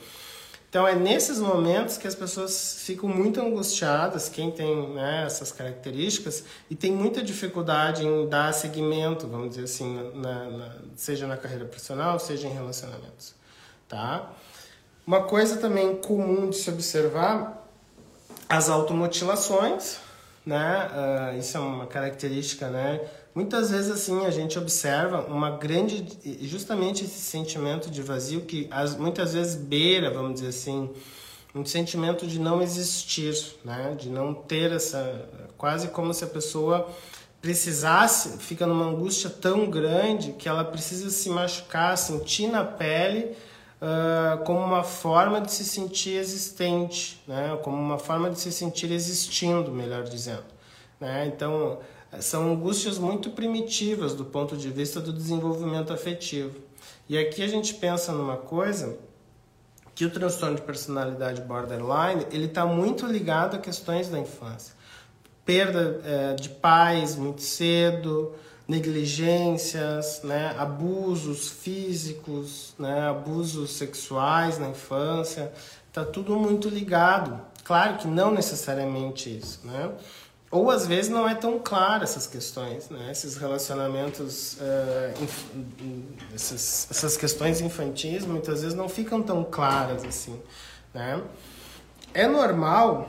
Então 0.74 0.88
é 0.88 0.94
nesses 0.96 1.38
momentos 1.38 1.96
que 1.96 2.04
as 2.04 2.16
pessoas 2.16 2.78
ficam 2.80 3.08
muito 3.08 3.40
angustiadas, 3.40 4.28
quem 4.28 4.50
tem 4.50 4.88
né, 4.88 5.22
essas 5.24 5.52
características, 5.52 6.42
e 6.68 6.74
tem 6.74 6.90
muita 6.90 7.22
dificuldade 7.22 8.04
em 8.04 8.28
dar 8.28 8.52
seguimento, 8.52 9.28
vamos 9.28 9.50
dizer 9.50 9.62
assim, 9.62 10.10
na, 10.16 10.50
na, 10.50 10.76
seja 10.96 11.28
na 11.28 11.36
carreira 11.36 11.64
profissional, 11.64 12.18
seja 12.18 12.48
em 12.48 12.52
relacionamentos. 12.52 13.36
Tá? 13.88 14.32
Uma 15.06 15.22
coisa 15.22 15.58
também 15.58 15.94
comum 15.94 16.50
de 16.50 16.56
se 16.56 16.68
observar, 16.68 17.64
as 18.48 18.68
automutilações, 18.68 19.98
né? 20.44 20.88
Uh, 20.90 21.38
isso 21.38 21.56
é 21.56 21.60
uma 21.60 21.86
característica, 21.86 22.68
né? 22.68 23.00
Muitas 23.34 23.70
vezes 23.70 23.90
assim 23.90 24.24
a 24.24 24.30
gente 24.30 24.56
observa 24.58 25.26
uma 25.26 25.50
grande, 25.50 26.06
justamente 26.42 27.04
esse 27.04 27.20
sentimento 27.20 27.90
de 27.90 28.00
vazio 28.00 28.42
que 28.42 28.68
as, 28.70 28.96
muitas 28.96 29.34
vezes 29.34 29.56
beira, 29.56 30.10
vamos 30.10 30.34
dizer 30.34 30.48
assim, 30.48 30.88
um 31.54 31.64
sentimento 31.64 32.26
de 32.26 32.38
não 32.38 32.62
existir, 32.62 33.34
né? 33.64 33.96
De 33.98 34.08
não 34.08 34.34
ter 34.34 34.72
essa, 34.72 35.28
quase 35.56 35.88
como 35.88 36.12
se 36.12 36.24
a 36.24 36.26
pessoa 36.26 36.88
precisasse, 37.40 38.38
fica 38.38 38.66
numa 38.66 38.86
angústia 38.86 39.28
tão 39.28 39.68
grande 39.68 40.32
que 40.32 40.48
ela 40.48 40.64
precisa 40.64 41.10
se 41.10 41.28
machucar, 41.28 41.96
sentir 41.98 42.46
na 42.46 42.64
pele 42.64 43.36
uh, 43.82 44.42
como 44.44 44.60
uma 44.60 44.82
forma 44.82 45.40
de 45.40 45.52
se 45.52 45.64
sentir 45.64 46.16
existente, 46.16 47.22
né? 47.28 47.58
como 47.62 47.76
uma 47.76 47.98
forma 47.98 48.30
de 48.30 48.40
se 48.40 48.50
sentir 48.50 48.90
existindo, 48.90 49.70
melhor 49.70 50.04
dizendo. 50.04 50.44
Né? 50.98 51.26
Então, 51.26 51.78
são 52.20 52.52
angústias 52.52 52.98
muito 52.98 53.30
primitivas 53.30 54.14
do 54.14 54.24
ponto 54.24 54.56
de 54.56 54.70
vista 54.70 55.00
do 55.00 55.12
desenvolvimento 55.12 55.92
afetivo. 55.92 56.58
E 57.08 57.18
aqui 57.18 57.42
a 57.42 57.48
gente 57.48 57.74
pensa 57.74 58.12
numa 58.12 58.36
coisa 58.36 58.96
que 59.94 60.04
o 60.04 60.10
transtorno 60.10 60.56
de 60.56 60.62
personalidade 60.62 61.40
borderline 61.42 62.26
ele 62.32 62.46
está 62.46 62.66
muito 62.66 63.06
ligado 63.06 63.56
a 63.56 63.58
questões 63.58 64.08
da 64.08 64.18
infância, 64.18 64.74
perda 65.44 66.00
é, 66.04 66.34
de 66.34 66.48
pais 66.48 67.14
muito 67.14 67.42
cedo, 67.42 68.34
negligências, 68.66 70.22
né, 70.24 70.54
abusos 70.58 71.48
físicos, 71.48 72.74
né, 72.78 73.08
abusos 73.08 73.72
sexuais 73.72 74.58
na 74.58 74.68
infância, 74.70 75.52
está 75.88 76.04
tudo 76.04 76.36
muito 76.36 76.68
ligado. 76.68 77.40
Claro 77.62 77.98
que 77.98 78.08
não 78.08 78.32
necessariamente 78.32 79.38
isso, 79.38 79.60
né? 79.64 79.90
Ou 80.54 80.70
às 80.70 80.86
vezes 80.86 81.10
não 81.10 81.28
é 81.28 81.34
tão 81.34 81.58
claro 81.58 82.04
essas 82.04 82.28
questões, 82.28 82.88
né? 82.88 83.10
Esses 83.10 83.36
relacionamentos, 83.36 84.54
uh, 84.54 85.26
essas, 86.32 86.86
essas 86.88 87.16
questões 87.16 87.60
infantis 87.60 88.24
muitas 88.24 88.62
vezes 88.62 88.76
não 88.76 88.88
ficam 88.88 89.20
tão 89.20 89.42
claras 89.42 90.04
assim, 90.04 90.40
né? 90.94 91.20
É 92.14 92.28
normal 92.28 93.08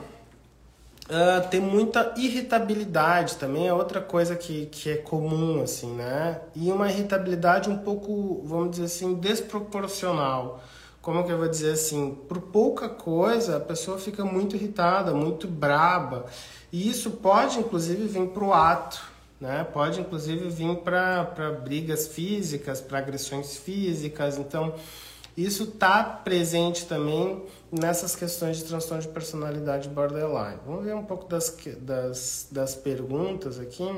uh, 1.04 1.48
ter 1.48 1.60
muita 1.60 2.14
irritabilidade 2.16 3.36
também 3.36 3.68
é 3.68 3.72
outra 3.72 4.00
coisa 4.00 4.34
que, 4.34 4.66
que 4.66 4.90
é 4.90 4.96
comum 4.96 5.62
assim, 5.62 5.92
né? 5.94 6.40
E 6.52 6.72
uma 6.72 6.90
irritabilidade 6.90 7.70
um 7.70 7.78
pouco, 7.78 8.42
vamos 8.44 8.72
dizer 8.72 8.86
assim, 8.86 9.14
desproporcional 9.14 10.60
como 11.06 11.22
que 11.22 11.30
eu 11.30 11.38
vou 11.38 11.48
dizer 11.48 11.74
assim, 11.74 12.18
por 12.28 12.40
pouca 12.40 12.88
coisa 12.88 13.58
a 13.58 13.60
pessoa 13.60 13.96
fica 13.96 14.24
muito 14.24 14.56
irritada, 14.56 15.14
muito 15.14 15.46
braba. 15.46 16.26
E 16.72 16.90
isso 16.90 17.12
pode 17.12 17.60
inclusive 17.60 18.08
vir 18.08 18.26
para 18.30 18.42
o 18.42 18.52
ato, 18.52 19.00
né? 19.40 19.62
Pode 19.72 20.00
inclusive 20.00 20.48
vir 20.48 20.78
para 20.78 21.22
brigas 21.62 22.08
físicas, 22.08 22.80
para 22.80 22.98
agressões 22.98 23.56
físicas. 23.56 24.36
Então, 24.36 24.74
isso 25.36 25.62
está 25.62 26.02
presente 26.02 26.86
também 26.86 27.40
nessas 27.70 28.16
questões 28.16 28.56
de 28.56 28.64
transtorno 28.64 29.04
de 29.04 29.08
personalidade 29.08 29.88
borderline. 29.88 30.58
Vamos 30.66 30.84
ver 30.86 30.96
um 30.96 31.04
pouco 31.04 31.28
das, 31.28 31.56
das, 31.82 32.48
das 32.50 32.74
perguntas 32.74 33.60
aqui. 33.60 33.88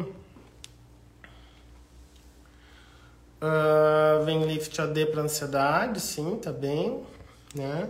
Uh, 3.40 4.24
vem 4.24 4.42
Lift 4.44 4.80
AD 4.80 5.06
para 5.06 5.22
ansiedade, 5.22 6.00
sim, 6.00 6.36
tá 6.42 6.50
bem, 6.50 7.04
né? 7.54 7.88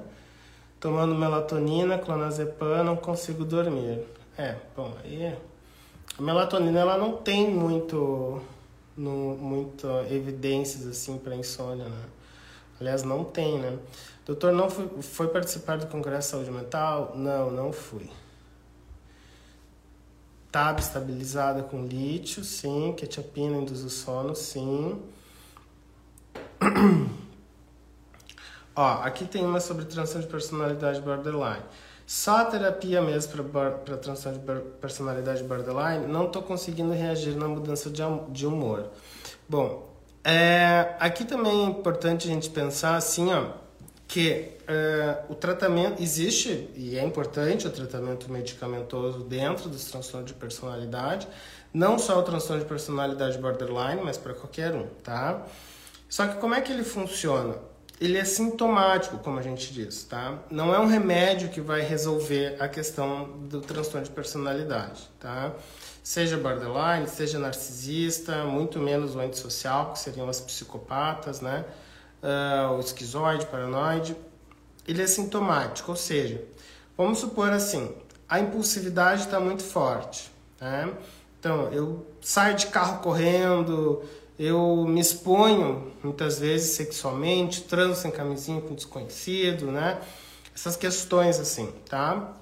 Tomando 0.78 1.14
melatonina, 1.14 1.99
clonazepam, 1.99 2.85
não 2.85 2.97
consigo 2.97 3.45
dormir. 3.45 4.05
É, 4.37 4.57
bom, 4.76 4.93
aí 5.02 5.35
a 6.19 6.23
melatonina 6.23 6.81
ela 6.81 6.99
não 6.99 7.17
tem 7.17 7.50
muito, 7.50 8.43
no, 8.97 9.37
muito 9.37 9.87
evidências 10.11 10.87
assim 10.87 11.17
para 11.17 11.35
insônia, 11.35 11.88
né? 11.88 12.05
Aliás, 12.81 13.02
não 13.02 13.25
tem, 13.25 13.59
né? 13.59 13.78
Doutor, 14.26 14.52
não 14.52 14.69
foi, 14.69 14.88
foi 15.00 15.28
participar 15.28 15.78
do 15.78 15.87
Congresso 15.87 16.28
de 16.28 16.31
Saúde 16.33 16.50
Mental? 16.50 17.12
Não, 17.17 17.50
não 17.50 17.73
fui. 17.73 18.09
Tab 20.52 20.78
estabilizada 20.78 21.62
com 21.62 21.87
lítio, 21.87 22.45
sim. 22.45 22.95
Quetiapina 22.97 23.57
induz 23.57 23.83
o 23.83 23.90
sono, 23.90 24.37
sim. 24.37 25.00
Ó, 28.75 29.03
aqui 29.03 29.25
tem 29.25 29.45
uma 29.45 29.59
sobre 29.59 29.85
transtorno 29.87 30.27
de 30.27 30.31
personalidade 30.31 31.01
borderline. 31.01 31.63
Só 32.07 32.39
a 32.39 32.45
terapia 32.45 33.03
mesmo 33.03 33.45
para 33.45 33.97
transtorno 33.97 34.39
de 34.39 34.61
personalidade 34.81 35.43
borderline, 35.43 36.07
não 36.07 36.27
estou 36.27 36.43
conseguindo 36.43 36.93
reagir 36.93 37.37
na 37.37 37.49
mudança 37.49 37.91
de, 37.91 38.03
de 38.31 38.47
humor. 38.47 38.89
Bom, 39.49 39.93
é, 40.25 40.95
aqui 41.01 41.25
também 41.25 41.65
é 41.65 41.67
importante 41.67 42.29
a 42.29 42.31
gente 42.33 42.49
pensar 42.51 42.97
assim, 42.97 43.33
ó, 43.33 43.49
que 44.07 44.57
é, 44.67 45.23
o 45.29 45.35
tratamento 45.35 46.03
existe 46.03 46.71
e 46.75 46.99
é 46.99 47.05
importante 47.05 47.67
o 47.67 47.71
tratamento 47.71 48.33
medicamentoso 48.33 49.21
dentro 49.21 49.69
dos 49.69 49.85
transtornos 49.85 50.31
de 50.31 50.35
personalidade, 50.35 51.29
não 51.75 51.99
só 51.99 52.19
o 52.19 52.23
transtorno 52.23 52.63
de 52.63 52.69
personalidade 52.69 53.37
borderline, 53.39 54.01
mas 54.03 54.17
para 54.17 54.33
qualquer 54.33 54.75
um, 54.75 54.87
tá? 55.03 55.45
Só 56.09 56.27
que 56.27 56.38
como 56.38 56.55
é 56.55 56.61
que 56.61 56.73
ele 56.73 56.85
funciona? 56.85 57.57
Ele 58.00 58.17
é 58.17 58.25
sintomático, 58.25 59.19
como 59.19 59.38
a 59.38 59.43
gente 59.43 59.73
diz, 59.73 60.05
tá? 60.05 60.38
Não 60.50 60.73
é 60.73 60.79
um 60.79 60.87
remédio 60.87 61.49
que 61.49 61.61
vai 61.61 61.81
resolver 61.81 62.57
a 62.61 62.69
questão 62.69 63.29
do 63.49 63.61
transtorno 63.61 64.07
de 64.07 64.12
personalidade, 64.12 65.11
tá? 65.19 65.53
Seja 66.03 66.37
borderline, 66.37 67.09
seja 67.09 67.38
narcisista, 67.38 68.45
muito 68.45 68.79
menos 68.79 69.17
o 69.17 69.21
antissocial, 69.21 69.93
que 69.93 69.99
seriam 69.99 70.29
as 70.29 70.41
psicopatas, 70.41 71.41
né? 71.41 71.65
Uh, 72.23 72.77
o 72.77 72.81
esquizoide, 72.81 73.47
paranoide. 73.47 74.17
Ele 74.87 75.03
é 75.03 75.07
sintomático, 75.07 75.91
ou 75.91 75.97
seja, 75.97 76.43
vamos 76.97 77.19
supor 77.19 77.50
assim, 77.50 77.92
a 78.29 78.38
impulsividade 78.38 79.23
está 79.23 79.40
muito 79.40 79.64
forte, 79.64 80.31
né? 80.61 80.88
Então, 81.40 81.73
eu 81.73 82.07
saio 82.21 82.55
de 82.55 82.68
carro 82.68 83.01
correndo, 83.01 84.03
eu 84.38 84.85
me 84.87 85.01
exponho 85.01 85.92
muitas 86.03 86.38
vezes 86.38 86.77
sexualmente, 86.77 87.62
transo 87.62 88.01
sem 88.01 88.11
camisinha 88.11 88.61
com 88.61 88.74
desconhecido, 88.74 89.66
né? 89.72 89.98
Essas 90.55 90.77
questões 90.77 91.40
assim, 91.40 91.72
tá? 91.88 92.35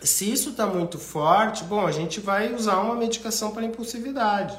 Se 0.00 0.30
isso 0.30 0.50
está 0.50 0.66
muito 0.66 0.98
forte, 0.98 1.64
bom, 1.64 1.84
a 1.84 1.90
gente 1.90 2.20
vai 2.20 2.54
usar 2.54 2.78
uma 2.78 2.94
medicação 2.94 3.50
para 3.50 3.64
impulsividade, 3.64 4.56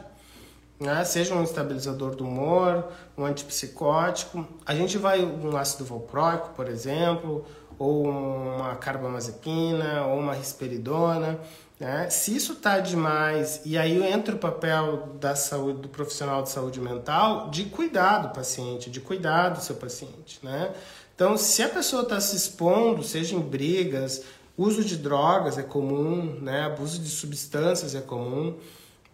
né? 0.77 1.05
Seja 1.05 1.33
um 1.33 1.43
estabilizador 1.43 2.13
do 2.15 2.25
humor, 2.25 2.85
um 3.17 3.25
antipsicótico. 3.25 4.45
A 4.65 4.75
gente 4.75 4.97
vai 4.97 5.21
um 5.21 5.55
ácido 5.55 5.85
valproico, 5.85 6.49
por 6.49 6.67
exemplo, 6.67 7.45
ou 7.79 8.05
uma 8.05 8.75
carbamazepina, 8.75 10.05
ou 10.05 10.19
uma 10.19 10.33
risperidona. 10.33 11.39
Né? 11.79 12.09
Se 12.09 12.35
isso 12.35 12.53
está 12.53 12.79
demais, 12.79 13.61
e 13.63 13.77
aí 13.77 14.03
entra 14.11 14.35
o 14.35 14.37
papel 14.37 15.15
da 15.19 15.33
saúde, 15.33 15.79
do 15.79 15.87
profissional 15.87 16.43
de 16.43 16.49
saúde 16.49 16.81
mental 16.81 17.49
de 17.49 17.63
cuidar 17.65 18.19
do 18.19 18.29
paciente, 18.29 18.89
de 18.89 18.99
cuidar 18.99 19.49
do 19.49 19.61
seu 19.61 19.77
paciente. 19.77 20.39
Né? 20.43 20.73
Então, 21.15 21.37
se 21.37 21.63
a 21.63 21.69
pessoa 21.69 22.03
está 22.03 22.19
se 22.19 22.35
expondo, 22.35 23.01
seja 23.01 23.33
em 23.33 23.39
brigas, 23.39 24.23
uso 24.57 24.83
de 24.83 24.97
drogas 24.97 25.57
é 25.57 25.63
comum, 25.63 26.37
né? 26.41 26.65
abuso 26.65 26.99
de 26.99 27.09
substâncias 27.09 27.95
é 27.95 28.01
comum, 28.01 28.57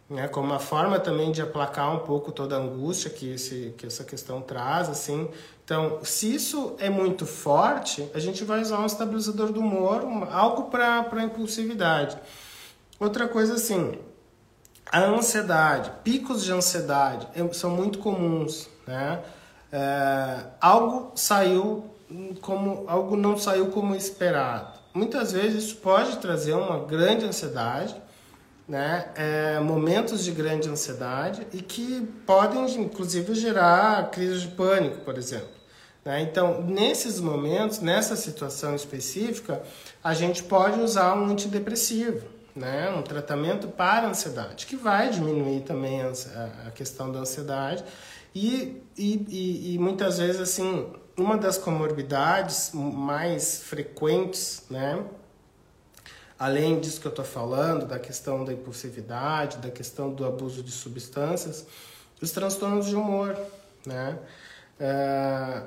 né? 0.10 0.28
como 0.28 0.48
uma 0.48 0.60
forma 0.60 1.00
também 1.00 1.32
de 1.32 1.42
aplacar 1.42 1.94
um 1.94 2.00
pouco 2.00 2.32
toda 2.32 2.56
a 2.56 2.60
angústia 2.60 3.10
que, 3.10 3.34
esse, 3.34 3.74
que 3.78 3.86
essa 3.86 4.04
questão 4.04 4.42
traz. 4.42 4.90
assim. 4.90 5.30
Então, 5.64 6.00
se 6.04 6.34
isso 6.34 6.76
é 6.78 6.90
muito 6.90 7.26
forte, 7.26 8.10
a 8.14 8.20
gente 8.20 8.44
vai 8.44 8.62
usar 8.62 8.80
um 8.80 8.86
estabilizador 8.86 9.52
do 9.52 9.60
humor, 9.60 10.04
algo 10.32 10.70
para 10.70 11.24
impulsividade. 11.24 12.18
Outra 13.00 13.28
coisa 13.28 13.56
assim, 13.56 13.98
a 14.92 15.02
ansiedade, 15.02 15.92
picos 16.04 16.44
de 16.44 16.52
ansiedade 16.52 17.28
é, 17.36 17.54
são 17.54 17.72
muito 17.72 18.00
comuns, 18.00 18.70
né? 18.86 19.22
É, 19.72 20.46
algo 20.62 21.12
saiu 21.16 21.90
como 22.40 22.86
algo 22.88 23.18
não 23.18 23.38
saiu 23.38 23.68
como 23.72 23.96
esperado. 23.96 24.80
Muitas 24.94 25.34
vezes 25.34 25.66
isso 25.66 25.78
pode 25.78 26.18
trazer 26.18 26.54
uma 26.54 26.86
grande 26.86 27.26
ansiedade, 27.26 27.96
né? 28.68 29.10
É, 29.16 29.60
momentos 29.60 30.24
de 30.24 30.32
grande 30.32 30.70
ansiedade 30.70 31.46
e 31.54 31.62
que 31.62 32.02
podem 32.26 32.66
inclusive 32.80 33.36
gerar 33.36 34.10
crise 34.10 34.42
de 34.42 34.48
pânico, 34.50 35.02
por 35.02 35.18
exemplo. 35.18 35.50
Né? 36.04 36.22
Então, 36.22 36.62
nesses 36.62 37.20
momentos, 37.20 37.80
nessa 37.80 38.16
situação 38.16 38.76
específica, 38.76 39.62
a 40.04 40.14
gente 40.14 40.44
pode 40.44 40.80
usar 40.80 41.16
um 41.16 41.26
antidepressivo 41.26 42.36
né, 42.56 42.90
um 42.90 43.02
tratamento 43.02 43.68
para 43.68 44.08
ansiedade, 44.08 44.66
que 44.66 44.78
vai 44.78 45.10
diminuir 45.10 45.62
também 45.62 46.02
a, 46.02 46.12
a 46.68 46.72
questão 46.72 47.12
da 47.12 47.20
ansiedade. 47.20 47.84
E, 48.34 48.82
e, 48.98 49.26
e, 49.30 49.76
e, 49.76 49.80
muitas 49.80 50.18
vezes, 50.18 50.42
assim, 50.42 50.88
uma 51.18 51.38
das 51.38 51.58
comorbidades 51.58 52.72
mais 52.74 53.62
frequentes, 53.64 54.64
né, 54.70 55.04
além 56.38 56.80
disso 56.80 57.00
que 57.00 57.08
eu 57.08 57.12
estou 57.12 57.26
falando, 57.26 57.86
da 57.86 58.00
questão 58.00 58.44
da 58.44 58.54
impulsividade, 58.54 59.58
da 59.58 59.70
questão 59.70 60.14
do 60.14 60.26
abuso 60.26 60.62
de 60.62 60.72
substâncias, 60.72 61.66
os 62.22 62.32
transtornos 62.32 62.88
de 62.88 62.96
humor, 62.96 63.38
né? 63.86 64.18
É, 64.80 65.64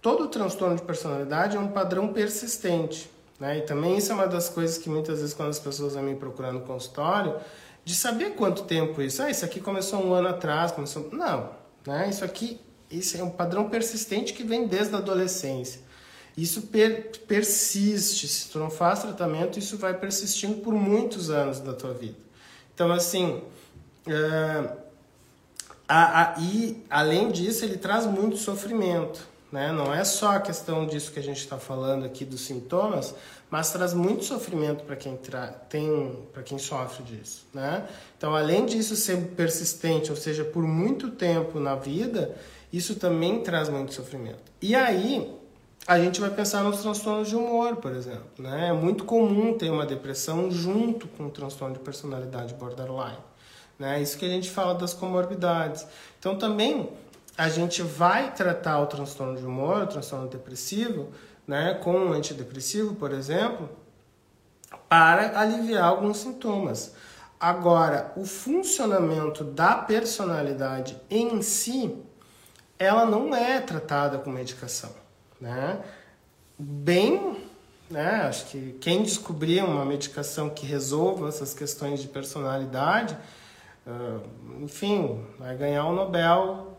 todo 0.00 0.28
transtorno 0.28 0.76
de 0.76 0.82
personalidade 0.82 1.56
é 1.56 1.60
um 1.60 1.68
padrão 1.68 2.12
persistente. 2.12 3.10
Né? 3.40 3.58
E 3.58 3.62
também 3.62 3.96
isso 3.96 4.12
é 4.12 4.14
uma 4.14 4.26
das 4.26 4.48
coisas 4.48 4.78
que 4.78 4.88
muitas 4.88 5.18
vezes 5.18 5.34
quando 5.34 5.50
as 5.50 5.58
pessoas 5.58 5.94
vêm 5.94 6.04
me 6.04 6.14
procurar 6.14 6.52
no 6.52 6.60
consultório, 6.60 7.36
de 7.84 7.94
saber 7.94 8.34
quanto 8.34 8.62
tempo 8.64 9.02
isso. 9.02 9.22
Ah, 9.22 9.30
isso 9.30 9.44
aqui 9.44 9.60
começou 9.60 10.04
um 10.04 10.14
ano 10.14 10.28
atrás, 10.28 10.72
começou... 10.72 11.10
Não, 11.12 11.50
né? 11.86 12.08
Isso 12.08 12.24
aqui 12.24 12.60
isso 12.90 13.16
é 13.16 13.22
um 13.22 13.30
padrão 13.30 13.68
persistente 13.68 14.32
que 14.32 14.44
vem 14.44 14.66
desde 14.66 14.94
a 14.94 14.98
adolescência. 14.98 15.80
Isso 16.36 16.62
per 16.62 17.10
persiste. 17.26 18.26
Se 18.26 18.48
tu 18.48 18.58
não 18.58 18.70
faz 18.70 19.00
tratamento, 19.00 19.58
isso 19.58 19.76
vai 19.76 19.94
persistindo 19.94 20.60
por 20.60 20.74
muitos 20.74 21.30
anos 21.30 21.60
da 21.60 21.72
tua 21.72 21.94
vida. 21.94 22.18
Então, 22.74 22.90
assim, 22.90 23.42
uh, 24.06 24.76
a, 25.86 26.22
a, 26.22 26.40
e 26.40 26.82
além 26.90 27.30
disso, 27.30 27.64
ele 27.64 27.76
traz 27.76 28.06
muito 28.06 28.36
sofrimento. 28.36 29.34
Né? 29.52 29.70
Não 29.70 29.94
é 29.94 30.02
só 30.02 30.32
a 30.32 30.40
questão 30.40 30.84
disso 30.84 31.12
que 31.12 31.20
a 31.20 31.22
gente 31.22 31.38
está 31.38 31.56
falando 31.56 32.04
aqui 32.04 32.24
dos 32.24 32.40
sintomas, 32.40 33.14
mas 33.48 33.70
traz 33.70 33.94
muito 33.94 34.24
sofrimento 34.24 34.82
para 34.82 34.96
quem 34.96 35.16
tem, 35.68 36.26
para 36.32 36.42
quem 36.42 36.58
sofre 36.58 37.04
disso, 37.04 37.46
né? 37.54 37.86
Então, 38.18 38.34
além 38.34 38.66
disso 38.66 38.96
ser 38.96 39.16
persistente, 39.36 40.10
ou 40.10 40.16
seja, 40.16 40.44
por 40.44 40.64
muito 40.64 41.12
tempo 41.12 41.60
na 41.60 41.76
vida, 41.76 42.34
isso 42.72 42.96
também 42.96 43.44
traz 43.44 43.68
muito 43.68 43.94
sofrimento. 43.94 44.42
E 44.60 44.74
aí, 44.74 45.32
a 45.86 45.98
gente 45.98 46.20
vai 46.20 46.30
pensar 46.30 46.62
nos 46.62 46.80
transtornos 46.80 47.28
de 47.28 47.36
humor, 47.36 47.76
por 47.76 47.92
exemplo. 47.92 48.24
Né? 48.38 48.68
É 48.68 48.72
muito 48.72 49.04
comum 49.04 49.56
ter 49.56 49.70
uma 49.70 49.84
depressão 49.84 50.50
junto 50.50 51.06
com 51.08 51.26
o 51.26 51.30
transtorno 51.30 51.74
de 51.74 51.80
personalidade 51.80 52.54
borderline. 52.54 53.18
Né? 53.78 54.00
Isso 54.00 54.16
que 54.16 54.24
a 54.24 54.28
gente 54.28 54.50
fala 54.50 54.74
das 54.74 54.94
comorbidades. 54.94 55.86
Então, 56.18 56.36
também 56.36 56.90
a 57.36 57.48
gente 57.48 57.82
vai 57.82 58.32
tratar 58.32 58.80
o 58.80 58.86
transtorno 58.86 59.36
de 59.36 59.44
humor, 59.44 59.82
o 59.82 59.86
transtorno 59.86 60.28
depressivo, 60.28 61.10
né, 61.46 61.74
com 61.74 61.92
um 61.92 62.12
antidepressivo, 62.12 62.94
por 62.94 63.12
exemplo, 63.12 63.68
para 64.88 65.38
aliviar 65.38 65.84
alguns 65.84 66.18
sintomas. 66.18 66.94
Agora, 67.38 68.12
o 68.16 68.24
funcionamento 68.24 69.44
da 69.44 69.74
personalidade 69.74 70.96
em 71.10 71.42
si, 71.42 71.96
ela 72.78 73.04
não 73.04 73.34
é 73.34 73.60
tratada 73.60 74.18
com 74.18 74.30
medicação, 74.30 74.90
né? 75.44 75.78
Bem, 76.58 77.36
né? 77.90 78.22
Acho 78.22 78.46
que 78.46 78.76
quem 78.80 79.02
descobrir 79.02 79.62
uma 79.62 79.84
medicação 79.84 80.48
que 80.48 80.64
resolva 80.64 81.28
essas 81.28 81.52
questões 81.52 82.00
de 82.00 82.08
personalidade, 82.08 83.16
enfim, 84.62 85.22
vai 85.38 85.54
ganhar 85.54 85.84
o 85.84 85.90
um 85.90 85.94
Nobel, 85.94 86.78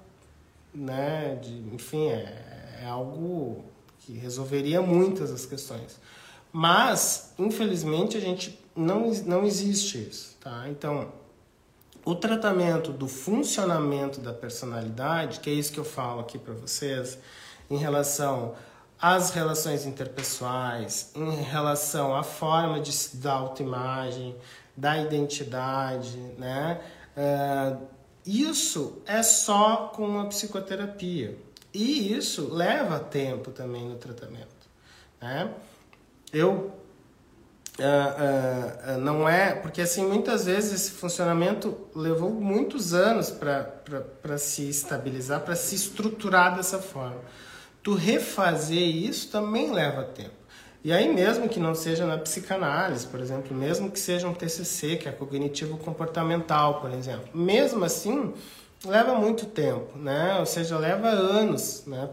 né? 0.73 1.36
De, 1.36 1.54
enfim, 1.75 2.08
é, 2.08 2.80
é 2.82 2.86
algo 2.88 3.63
que 3.99 4.13
resolveria 4.13 4.82
muitas 4.82 5.30
das 5.30 5.45
questões. 5.45 5.99
Mas, 6.51 7.34
infelizmente, 7.38 8.17
a 8.17 8.19
gente 8.19 8.60
não, 8.75 9.12
não 9.25 9.45
existe 9.45 9.99
isso, 9.99 10.38
tá? 10.39 10.67
Então, 10.69 11.12
o 12.04 12.15
tratamento 12.15 12.91
do 12.91 13.08
funcionamento 13.08 14.19
da 14.19 14.34
personalidade, 14.34 15.39
que 15.39 15.51
é 15.51 15.54
isso 15.54 15.71
que 15.71 15.80
eu 15.80 15.86
falo 15.86 16.21
aqui 16.21 16.39
para 16.39 16.54
vocês, 16.54 17.19
em 17.69 17.78
relação 17.78 18.56
às 18.99 19.32
relações 19.32 19.86
interpessoais, 19.86 21.12
em 21.15 21.41
relação 21.41 22.15
à 22.15 22.23
forma 22.23 22.80
de 22.80 22.91
se 22.91 23.17
dar 23.17 23.34
autoimagem, 23.34 24.36
da 24.75 24.97
identidade, 24.97 26.17
né? 26.38 26.82
Uh, 27.15 27.88
isso 28.25 29.01
é 29.06 29.21
só 29.21 29.91
com 29.95 30.19
a 30.19 30.25
psicoterapia. 30.25 31.38
E 31.73 32.13
isso 32.13 32.54
leva 32.54 32.99
tempo 32.99 33.51
também 33.51 33.88
no 33.88 33.95
tratamento, 33.95 34.47
né? 35.21 35.51
Eu 36.32 36.73
Uh, 37.78 37.84
uh, 37.84 38.95
uh, 38.95 39.01
não 39.01 39.28
é 39.28 39.54
porque 39.54 39.82
assim 39.82 40.06
muitas 40.06 40.45
vezes 40.45 40.71
esse 40.71 40.91
funcionamento 40.91 41.78
levou 41.93 42.32
muitos 42.32 42.93
anos 42.93 43.30
para 43.30 44.38
se 44.38 44.69
estabilizar, 44.69 45.41
para 45.41 45.58
se 45.58 45.75
estruturar 45.75 46.56
dessa 46.56 46.80
forma. 46.80 47.19
Tu 47.85 47.93
refazer 47.93 48.79
isso 48.81 49.29
também 49.29 49.71
leva 49.71 50.01
tempo. 50.01 50.31
E 50.83 50.91
aí 50.91 51.07
mesmo 51.13 51.47
que 51.47 51.59
não 51.59 51.75
seja 51.75 52.03
na 52.03 52.17
psicanálise, 52.17 53.05
por 53.05 53.19
exemplo, 53.19 53.55
mesmo 53.55 53.91
que 53.91 53.99
seja 53.99 54.27
um 54.27 54.33
TCC, 54.33 54.95
que 54.95 55.07
é 55.07 55.11
cognitivo 55.11 55.77
comportamental, 55.77 56.81
por 56.81 56.91
exemplo, 56.91 57.29
mesmo 57.31 57.85
assim 57.85 58.33
leva 58.83 59.13
muito 59.13 59.45
tempo, 59.45 59.99
né? 59.99 60.35
Ou 60.39 60.47
seja, 60.47 60.79
leva 60.79 61.09
anos, 61.09 61.83
né, 61.85 62.09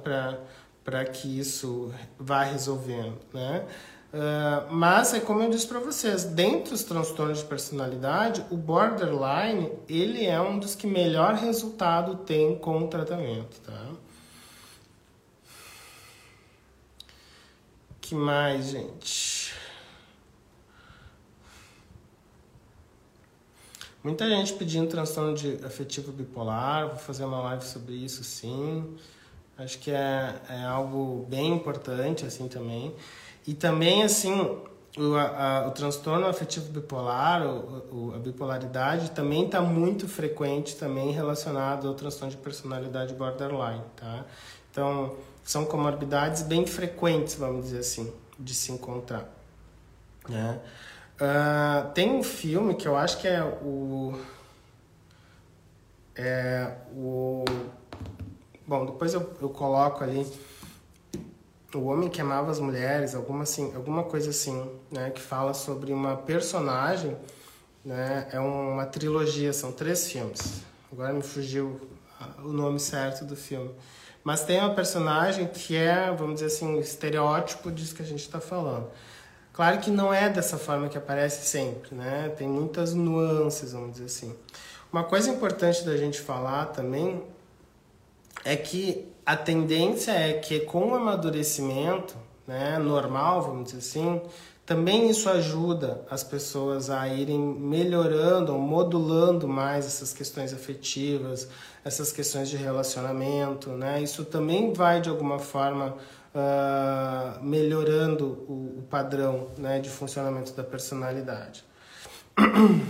para 0.85 1.05
que 1.07 1.39
isso 1.39 1.91
vá 2.19 2.43
resolvendo, 2.43 3.17
né? 3.33 3.65
Uh, 4.13 4.71
mas 4.71 5.15
é 5.15 5.21
como 5.21 5.43
eu 5.43 5.49
disse 5.49 5.67
para 5.67 5.81
vocês, 5.81 6.25
dentre 6.25 6.75
os 6.75 6.83
transtornos 6.83 7.39
de 7.39 7.47
personalidade, 7.47 8.45
o 8.51 8.59
borderline 8.59 9.73
ele 9.89 10.27
é 10.27 10.39
um 10.39 10.59
dos 10.59 10.75
que 10.75 10.87
melhor 10.87 11.33
resultado 11.33 12.17
tem 12.17 12.59
com 12.59 12.85
o 12.85 12.89
tratamento, 12.89 13.59
tá? 13.63 14.02
Que 18.03 18.17
mais, 18.17 18.71
gente? 18.71 19.55
Muita 24.03 24.29
gente 24.29 24.53
pedindo 24.55 24.89
transtorno 24.89 25.35
de 25.35 25.65
afetivo 25.65 26.11
bipolar, 26.11 26.89
vou 26.89 26.97
fazer 26.97 27.25
uma 27.25 27.41
live 27.41 27.65
sobre 27.65 27.95
isso, 27.95 28.25
sim. 28.25 28.97
Acho 29.57 29.79
que 29.79 29.93
é, 29.93 30.35
é 30.51 30.65
algo 30.65 31.25
bem 31.31 31.55
importante, 31.55 32.27
assim, 32.27 32.49
também. 32.49 32.93
E 33.47 33.55
também, 33.55 34.03
assim, 34.03 34.35
o, 34.99 35.15
a, 35.15 35.69
o 35.69 35.71
transtorno 35.71 36.27
afetivo 36.27 36.73
bipolar, 36.73 37.47
o, 37.47 38.09
o, 38.11 38.15
a 38.17 38.19
bipolaridade, 38.19 39.13
também 39.13 39.47
está 39.47 39.61
muito 39.61 40.09
frequente, 40.09 40.75
também 40.75 41.13
relacionado 41.13 41.87
ao 41.87 41.95
transtorno 41.95 42.35
de 42.35 42.43
personalidade 42.43 43.15
borderline, 43.15 43.85
tá? 43.95 44.25
Então, 44.73 45.15
são 45.45 45.67
comorbidades 45.67 46.43
bem 46.43 46.67
frequentes, 46.67 47.35
vamos 47.35 47.67
dizer 47.67 47.81
assim, 47.81 48.11
de 48.39 48.55
se 48.55 48.73
encontrar, 48.73 49.29
né? 50.27 50.59
Uh, 51.21 51.93
tem 51.93 52.11
um 52.11 52.23
filme 52.23 52.75
que 52.75 52.89
eu 52.89 52.97
acho 52.97 53.19
que 53.19 53.29
é 53.29 53.45
o... 53.45 54.19
É 56.17 56.75
o... 56.95 57.45
Bom, 58.67 58.87
depois 58.87 59.13
eu, 59.13 59.31
eu 59.43 59.51
coloco 59.51 60.03
ali 60.03 60.27
o 61.75 61.85
Homem 61.85 62.09
que 62.09 62.21
Amava 62.21 62.51
as 62.51 62.59
Mulheres, 62.59 63.15
alguma, 63.15 63.43
assim, 63.43 63.75
alguma 63.75 64.05
coisa 64.05 64.31
assim, 64.31 64.71
né? 64.91 65.11
Que 65.11 65.21
fala 65.21 65.53
sobre 65.53 65.93
uma 65.93 66.17
personagem, 66.17 67.15
né? 67.85 68.27
É 68.33 68.41
uma 68.41 68.87
trilogia, 68.87 69.53
são 69.53 69.71
três 69.71 70.11
filmes. 70.11 70.63
Agora 70.91 71.13
me 71.13 71.23
fugiu 71.23 71.79
o 72.39 72.49
nome 72.49 72.81
certo 72.81 73.25
do 73.27 73.37
filme. 73.37 73.71
Mas 74.25 74.45
tem 74.45 74.61
uma 74.61 74.75
personagem 74.75 75.47
que 75.47 75.77
é, 75.77 76.11
vamos 76.11 76.35
dizer 76.35 76.47
assim, 76.47 76.77
o 76.77 76.81
estereótipo 76.81 77.71
disso 77.71 77.95
que 77.95 78.03
a 78.03 78.07
gente 78.07 78.21
está 78.21 78.41
falando. 78.41 78.89
Claro 79.53 79.79
que 79.81 79.91
não 79.91 80.15
é 80.15 80.29
dessa 80.29 80.57
forma 80.57 80.89
que 80.89 80.97
aparece 80.97 81.47
sempre, 81.47 81.95
né? 81.95 82.33
Tem 82.37 82.49
muitas 82.49 82.95
nuances, 82.95 83.73
vamos 83.73 83.93
dizer 83.93 84.07
assim. 84.07 84.35
Uma 84.93 85.05
coisa 85.05 85.31
importante 85.31 85.85
da 85.85 85.97
gente 85.97 86.21
falar 86.21 86.67
também 86.67 87.23
é 88.45 88.57
que 88.57 89.09
a 89.25 89.37
tendência 89.37 90.13
é 90.13 90.35
que 90.35 90.61
com 90.61 90.89
o 90.89 90.95
amadurecimento 90.95 92.17
né, 92.47 92.79
normal, 92.79 93.43
vamos 93.43 93.73
dizer 93.73 93.79
assim, 93.79 94.21
também 94.73 95.11
isso 95.11 95.29
ajuda 95.29 96.01
as 96.11 96.25
pessoas 96.25 96.89
a 96.89 97.07
irem 97.07 97.39
melhorando, 97.39 98.55
modulando 98.55 99.47
mais 99.47 99.85
essas 99.85 100.15
questões 100.15 100.55
afetivas, 100.55 101.47
essas 101.85 102.11
questões 102.11 102.49
de 102.49 102.57
relacionamento, 102.57 103.69
né? 103.73 104.01
Isso 104.01 104.25
também 104.25 104.73
vai 104.73 105.03
de 105.03 105.11
alguma 105.11 105.39
forma 105.39 105.95
uh, 106.35 107.45
melhorando 107.45 108.47
o, 108.49 108.79
o 108.79 108.83
padrão 108.89 109.49
né, 109.59 109.79
de 109.79 109.91
funcionamento 109.91 110.55
da 110.55 110.65
personalidade. 110.65 111.63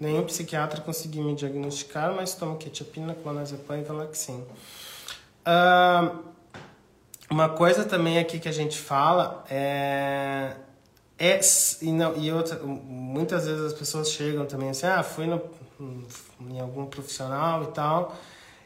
Nenhum 0.00 0.24
psiquiatra 0.24 0.80
conseguiu 0.80 1.22
me 1.22 1.36
diagnosticar, 1.36 2.12
mas 2.12 2.34
tomo 2.34 2.56
quetiapina, 2.56 3.14
clonazepam 3.14 3.78
e 3.78 3.82
Valaxin. 3.84 4.44
Uh, 5.46 6.27
uma 7.30 7.48
coisa 7.48 7.84
também 7.84 8.18
aqui 8.18 8.38
que 8.38 8.48
a 8.48 8.52
gente 8.52 8.78
fala 8.78 9.44
é... 9.50 10.56
é 11.18 11.40
e, 11.82 11.92
não, 11.92 12.16
e 12.16 12.32
outra, 12.32 12.58
muitas 12.64 13.46
vezes 13.46 13.62
as 13.62 13.72
pessoas 13.72 14.10
chegam 14.10 14.46
também 14.46 14.70
assim, 14.70 14.86
ah, 14.86 15.02
fui 15.02 15.26
no, 15.26 15.40
em 16.50 16.60
algum 16.60 16.86
profissional 16.86 17.64
e 17.64 17.66
tal, 17.68 18.16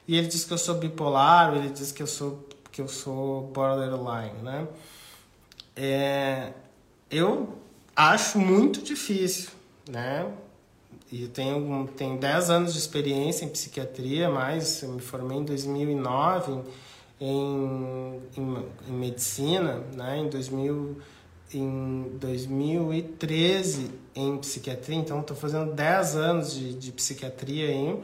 e 0.07 0.16
ele 0.16 0.29
diz 0.29 0.44
que 0.44 0.53
eu 0.53 0.59
sou 0.59 0.77
bipolar, 0.77 1.55
ele 1.55 1.70
diz 1.70 1.92
que 1.92 2.03
eu 2.03 2.07
sou, 2.07 2.46
que 2.70 2.81
eu 2.81 2.88
sou 2.88 3.42
borderline, 3.48 4.42
né? 4.42 4.66
É, 5.75 6.53
eu 7.11 7.57
acho 7.96 8.38
muito 8.38 8.83
difícil, 8.83 9.51
né? 9.88 10.31
E 11.11 11.29
tenho, 11.29 11.88
tenho 11.96 12.18
10 12.18 12.51
anos 12.51 12.72
de 12.72 12.79
experiência 12.79 13.44
em 13.44 13.48
psiquiatria, 13.48 14.31
mas 14.31 14.83
eu 14.83 14.90
me 14.90 15.01
formei 15.01 15.38
em 15.38 15.44
2009 15.44 16.62
em, 17.22 18.20
em, 18.37 18.66
em 18.88 18.92
medicina, 18.92 19.80
né? 19.94 20.18
em, 20.18 20.28
2000, 20.28 20.96
em 21.54 22.16
2013 22.18 23.90
em 24.14 24.37
psiquiatria, 24.38 24.96
então 24.96 25.20
estou 25.20 25.37
fazendo 25.37 25.72
10 25.72 26.16
anos 26.16 26.52
de, 26.52 26.74
de 26.74 26.90
psiquiatria 26.90 27.68
aí. 27.68 28.02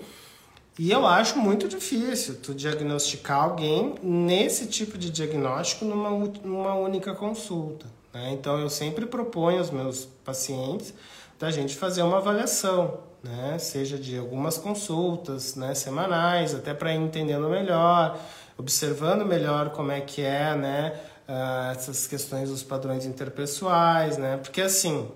E 0.78 0.92
eu 0.92 1.04
acho 1.04 1.37
muito 1.37 1.66
difícil 1.66 2.37
tu 2.40 2.54
diagnosticar 2.54 3.42
alguém 3.42 3.96
nesse 4.00 4.68
tipo 4.68 4.96
de 4.96 5.11
diagnóstico 5.11 5.85
numa, 5.85 6.11
numa 6.44 6.74
única 6.76 7.12
consulta. 7.12 7.87
Né? 8.14 8.31
Então 8.35 8.57
eu 8.61 8.70
sempre 8.70 9.04
proponho 9.04 9.59
aos 9.59 9.72
meus 9.72 10.04
pacientes 10.24 10.94
da 11.40 11.50
gente 11.50 11.74
fazer 11.74 12.02
uma 12.02 12.18
avaliação, 12.18 13.00
né? 13.22 13.59
seja 13.59 13.98
de 13.98 14.16
algumas 14.16 14.59
consultas 14.59 15.57
né? 15.57 15.74
semanais, 15.74 16.54
até 16.54 16.72
para 16.72 16.94
ir 16.94 16.98
entendendo 16.98 17.48
melhor, 17.48 18.16
observando 18.59 19.25
melhor 19.25 19.71
como 19.71 19.92
é 19.92 20.01
que 20.01 20.21
é 20.21 20.55
né? 20.55 21.01
Uh, 21.29 21.73
essas 21.73 22.07
questões 22.07 22.49
dos 22.49 22.62
padrões 22.62 23.07
interpessoais, 23.07 24.16
né? 24.16 24.38
porque 24.38 24.62
assim, 24.62 25.09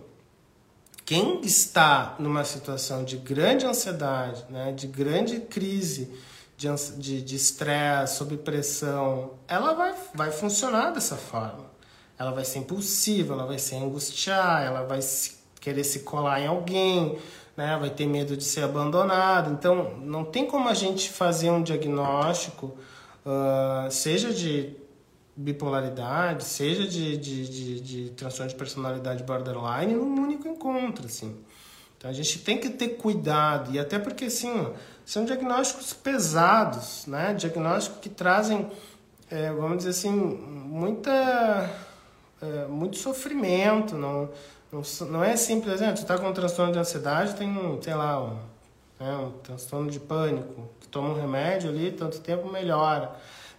quem 1.05 1.41
está 1.41 2.15
numa 2.19 2.45
situação 2.45 3.03
de 3.03 3.17
grande 3.17 3.67
ansiedade, 3.67 4.45
né? 4.49 4.73
de 4.73 4.87
grande 4.87 5.41
crise, 5.41 6.13
de 6.57 7.35
estresse, 7.35 8.17
sob 8.17 8.37
pressão, 8.37 9.33
ela 9.49 9.73
vai, 9.73 9.95
vai 10.15 10.31
funcionar 10.31 10.91
dessa 10.93 11.17
forma. 11.17 11.73
Ela 12.19 12.31
vai 12.31 12.45
ser 12.45 12.61
impulsiva, 12.61 13.35
ela 13.35 13.47
vai 13.47 13.59
se 13.59 13.75
angustiar, 13.75 14.63
ela 14.63 14.83
vai 14.83 15.03
se, 15.03 15.39
querer 15.61 15.83
se 15.83 16.01
colar 16.01 16.41
em 16.41 16.47
alguém, 16.47 17.19
né? 17.57 17.77
vai 17.81 17.91
ter 17.91 18.07
medo 18.07 18.37
de 18.37 18.45
ser 18.45 18.63
abandonado. 18.63 19.51
Então, 19.51 19.97
não 19.99 20.25
tem 20.25 20.47
como 20.47 20.69
a 20.69 20.75
gente 20.75 21.11
fazer 21.11 21.51
um 21.51 21.63
diagnóstico, 21.63 22.77
uh, 23.25 23.91
seja 23.91 24.33
de 24.33 24.77
bipolaridade, 25.35 26.45
seja 26.45 26.87
de, 26.87 27.17
de, 27.17 27.49
de, 27.49 27.81
de 27.81 28.11
transtorno 28.11 28.51
de 28.51 28.57
personalidade 28.57 29.23
borderline, 29.23 29.95
num 29.95 30.21
único 30.21 30.47
encontro, 30.47 31.07
assim. 31.07 31.37
Então 31.97 32.11
a 32.11 32.15
gente 32.15 32.41
tem 32.41 32.59
que 32.59 32.69
ter 32.69 32.97
cuidado, 32.97 33.73
e 33.73 33.79
até 33.79 33.99
porque, 33.99 34.27
assim, 34.27 34.73
são 35.05 35.25
diagnósticos 35.25 35.93
pesados, 35.93 37.07
né? 37.07 37.33
Diagnósticos 37.33 38.01
que 38.01 38.09
trazem, 38.09 38.71
é, 39.31 39.53
vamos 39.53 39.79
dizer 39.79 39.91
assim, 39.91 40.11
muita, 40.11 41.71
é, 42.43 42.67
muito 42.67 42.97
sofrimento, 42.97 43.97
não, 43.97 44.29
não, 44.71 44.83
não 45.09 45.25
é 45.25 45.37
simples, 45.37 45.81
né? 45.81 45.93
Tu 45.93 46.05
tá 46.05 46.19
com 46.19 46.29
um 46.29 46.33
transtorno 46.33 46.73
de 46.73 46.79
ansiedade, 46.79 47.35
tem, 47.37 47.79
sei 47.81 47.95
lá, 47.95 48.23
um, 48.23 48.39
né? 49.03 49.17
um 49.17 49.31
transtorno 49.43 49.91
de 49.91 49.99
pânico, 49.99 50.69
tu 50.81 50.89
toma 50.89 51.11
um 51.11 51.21
remédio 51.21 51.69
ali, 51.69 51.91
tanto 51.91 52.21
tempo 52.21 52.49
melhora. 52.51 53.13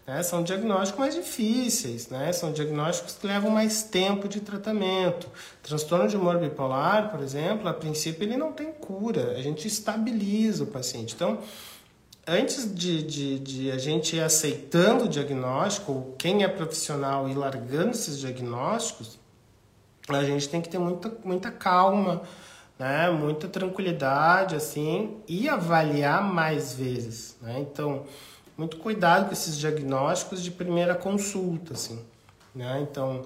Né? 0.07 0.23
São 0.23 0.41
diagnósticos 0.41 0.99
mais 0.99 1.15
difíceis, 1.15 2.07
né? 2.09 2.31
são 2.31 2.53
diagnósticos 2.53 3.15
que 3.15 3.27
levam 3.27 3.51
mais 3.51 3.83
tempo 3.83 4.27
de 4.27 4.39
tratamento. 4.39 5.27
Transtorno 5.61 6.07
de 6.07 6.15
humor 6.15 6.37
bipolar, 6.37 7.11
por 7.11 7.21
exemplo, 7.21 7.67
a 7.67 7.73
princípio 7.73 8.23
ele 8.23 8.37
não 8.37 8.53
tem 8.53 8.71
cura, 8.71 9.31
a 9.31 9.41
gente 9.41 9.67
estabiliza 9.67 10.63
o 10.63 10.67
paciente. 10.67 11.13
Então, 11.13 11.39
antes 12.25 12.73
de, 12.73 13.03
de, 13.03 13.39
de 13.39 13.71
a 13.71 13.77
gente 13.77 14.15
ir 14.15 14.21
aceitando 14.21 15.05
o 15.05 15.09
diagnóstico, 15.09 16.13
quem 16.17 16.43
é 16.43 16.47
profissional 16.47 17.27
e 17.27 17.33
largando 17.33 17.91
esses 17.91 18.17
diagnósticos, 18.17 19.19
a 20.07 20.23
gente 20.23 20.49
tem 20.49 20.61
que 20.61 20.67
ter 20.67 20.79
muita, 20.79 21.11
muita 21.23 21.49
calma, 21.49 22.23
né? 22.77 23.09
muita 23.09 23.47
tranquilidade, 23.47 24.55
assim, 24.55 25.17
e 25.27 25.47
avaliar 25.47 26.23
mais 26.23 26.73
vezes. 26.73 27.37
Né? 27.41 27.59
Então, 27.59 28.05
muito 28.57 28.77
cuidado 28.77 29.27
com 29.27 29.33
esses 29.33 29.57
diagnósticos 29.57 30.43
de 30.43 30.51
primeira 30.51 30.95
consulta, 30.95 31.73
assim, 31.73 31.99
né? 32.53 32.85
Então, 32.89 33.23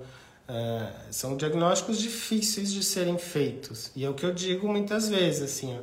é, 0.47 0.89
são 1.12 1.36
diagnósticos 1.36 1.99
difíceis 1.99 2.71
de 2.71 2.81
serem 2.83 3.17
feitos. 3.17 3.91
E 3.95 4.05
é 4.05 4.10
o 4.10 4.13
que 4.13 4.25
eu 4.25 4.33
digo 4.33 4.67
muitas 4.67 5.10
vezes, 5.10 5.41
assim, 5.41 5.77
ó, 5.77 5.81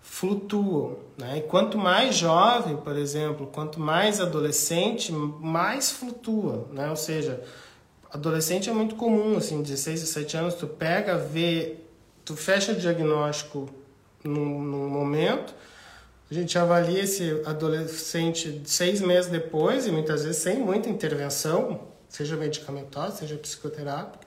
flutuam, 0.00 0.96
né? 1.18 1.38
E 1.38 1.42
quanto 1.42 1.76
mais 1.76 2.14
jovem, 2.14 2.76
por 2.76 2.96
exemplo, 2.96 3.46
quanto 3.48 3.78
mais 3.78 4.20
adolescente, 4.20 5.12
mais 5.12 5.90
flutua, 5.90 6.66
né? 6.72 6.88
Ou 6.88 6.96
seja, 6.96 7.42
adolescente 8.10 8.70
é 8.70 8.72
muito 8.72 8.94
comum, 8.94 9.36
assim, 9.36 9.60
16, 9.60 10.00
17 10.00 10.36
anos, 10.38 10.54
tu 10.54 10.66
pega, 10.66 11.18
vê, 11.18 11.76
tu 12.26 12.36
fecha 12.36 12.72
o 12.72 12.76
diagnóstico 12.76 13.70
num, 14.22 14.60
num 14.60 14.88
momento, 14.88 15.54
a 16.28 16.34
gente 16.34 16.58
avalia 16.58 17.04
esse 17.04 17.40
adolescente 17.46 18.62
seis 18.66 19.00
meses 19.00 19.30
depois, 19.30 19.86
e 19.86 19.92
muitas 19.92 20.24
vezes 20.24 20.42
sem 20.42 20.58
muita 20.58 20.88
intervenção, 20.88 21.86
seja 22.08 22.36
medicamentosa, 22.36 23.18
seja 23.18 23.36
psicoterápica, 23.36 24.26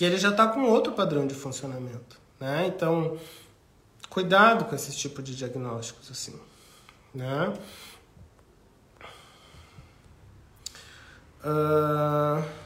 e 0.00 0.04
ele 0.04 0.16
já 0.18 0.30
está 0.30 0.46
com 0.46 0.62
outro 0.62 0.92
padrão 0.92 1.26
de 1.26 1.34
funcionamento. 1.34 2.16
Né? 2.38 2.66
Então, 2.68 3.18
cuidado 4.08 4.66
com 4.66 4.74
esse 4.74 4.96
tipo 4.96 5.20
de 5.20 5.34
diagnósticos. 5.34 6.10
assim, 6.10 6.38
né? 7.12 7.52
Uh... 11.44 12.65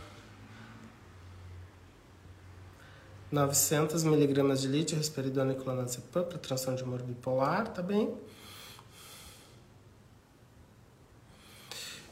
900 3.30 4.02
miligramas 4.04 4.60
de 4.60 4.68
lítio, 4.68 4.96
risperidona 4.96 5.52
e 5.52 5.56
clonazepam 5.56 6.24
para 6.24 6.38
transtorno 6.38 6.76
de 6.76 6.84
humor 6.84 7.02
bipolar, 7.02 7.68
tá 7.68 7.82
bem? 7.82 8.12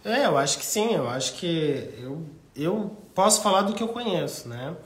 É, 0.05 0.27
eu 0.27 0.39
acho 0.39 0.59
que 0.59 0.65
sim, 0.65 0.95
eu 0.95 1.09
acho 1.09 1.35
que 1.35 1.93
eu, 1.99 2.25
eu 2.55 2.97
posso 3.15 3.43
falar 3.43 3.63
do 3.63 3.75
que 3.75 3.83
eu 3.83 3.89
conheço, 3.89 4.49
né? 4.49 4.77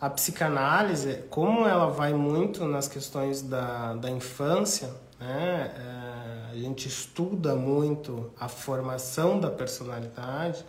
A 0.00 0.08
psicanálise, 0.08 1.24
como 1.28 1.66
ela 1.66 1.86
vai 1.90 2.14
muito 2.14 2.64
nas 2.64 2.88
questões 2.88 3.42
da, 3.42 3.94
da 3.94 4.08
infância, 4.10 4.90
né? 5.18 5.72
É, 5.76 6.00
a 6.52 6.54
gente 6.54 6.88
estuda 6.88 7.54
muito 7.54 8.32
a 8.38 8.48
formação 8.48 9.38
da 9.38 9.50
personalidade, 9.50 10.64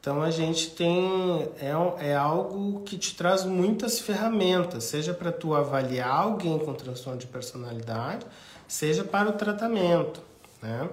então 0.00 0.22
a 0.22 0.30
gente 0.30 0.70
tem 0.70 1.48
é, 1.60 2.08
é 2.08 2.14
algo 2.16 2.80
que 2.80 2.96
te 2.96 3.14
traz 3.14 3.44
muitas 3.44 4.00
ferramentas, 4.00 4.84
seja 4.84 5.12
para 5.12 5.30
tu 5.30 5.54
avaliar 5.54 6.08
alguém 6.08 6.58
com 6.58 6.72
transtorno 6.72 7.18
de 7.18 7.26
personalidade, 7.26 8.24
seja 8.66 9.04
para 9.04 9.28
o 9.28 9.32
tratamento, 9.32 10.22
né? 10.62 10.88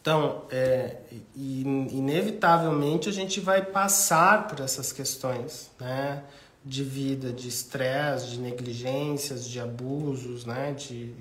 Então, 0.00 0.44
é, 0.52 0.98
inevitavelmente 1.34 3.08
a 3.08 3.12
gente 3.12 3.40
vai 3.40 3.60
passar 3.60 4.46
por 4.46 4.60
essas 4.60 4.92
questões, 4.92 5.68
né? 5.80 6.22
De 6.64 6.84
vida, 6.84 7.32
de 7.32 7.48
estresse, 7.48 8.28
de 8.28 8.38
negligências, 8.38 9.44
de 9.48 9.58
abusos, 9.58 10.44
né? 10.44 10.72
De 10.74 11.12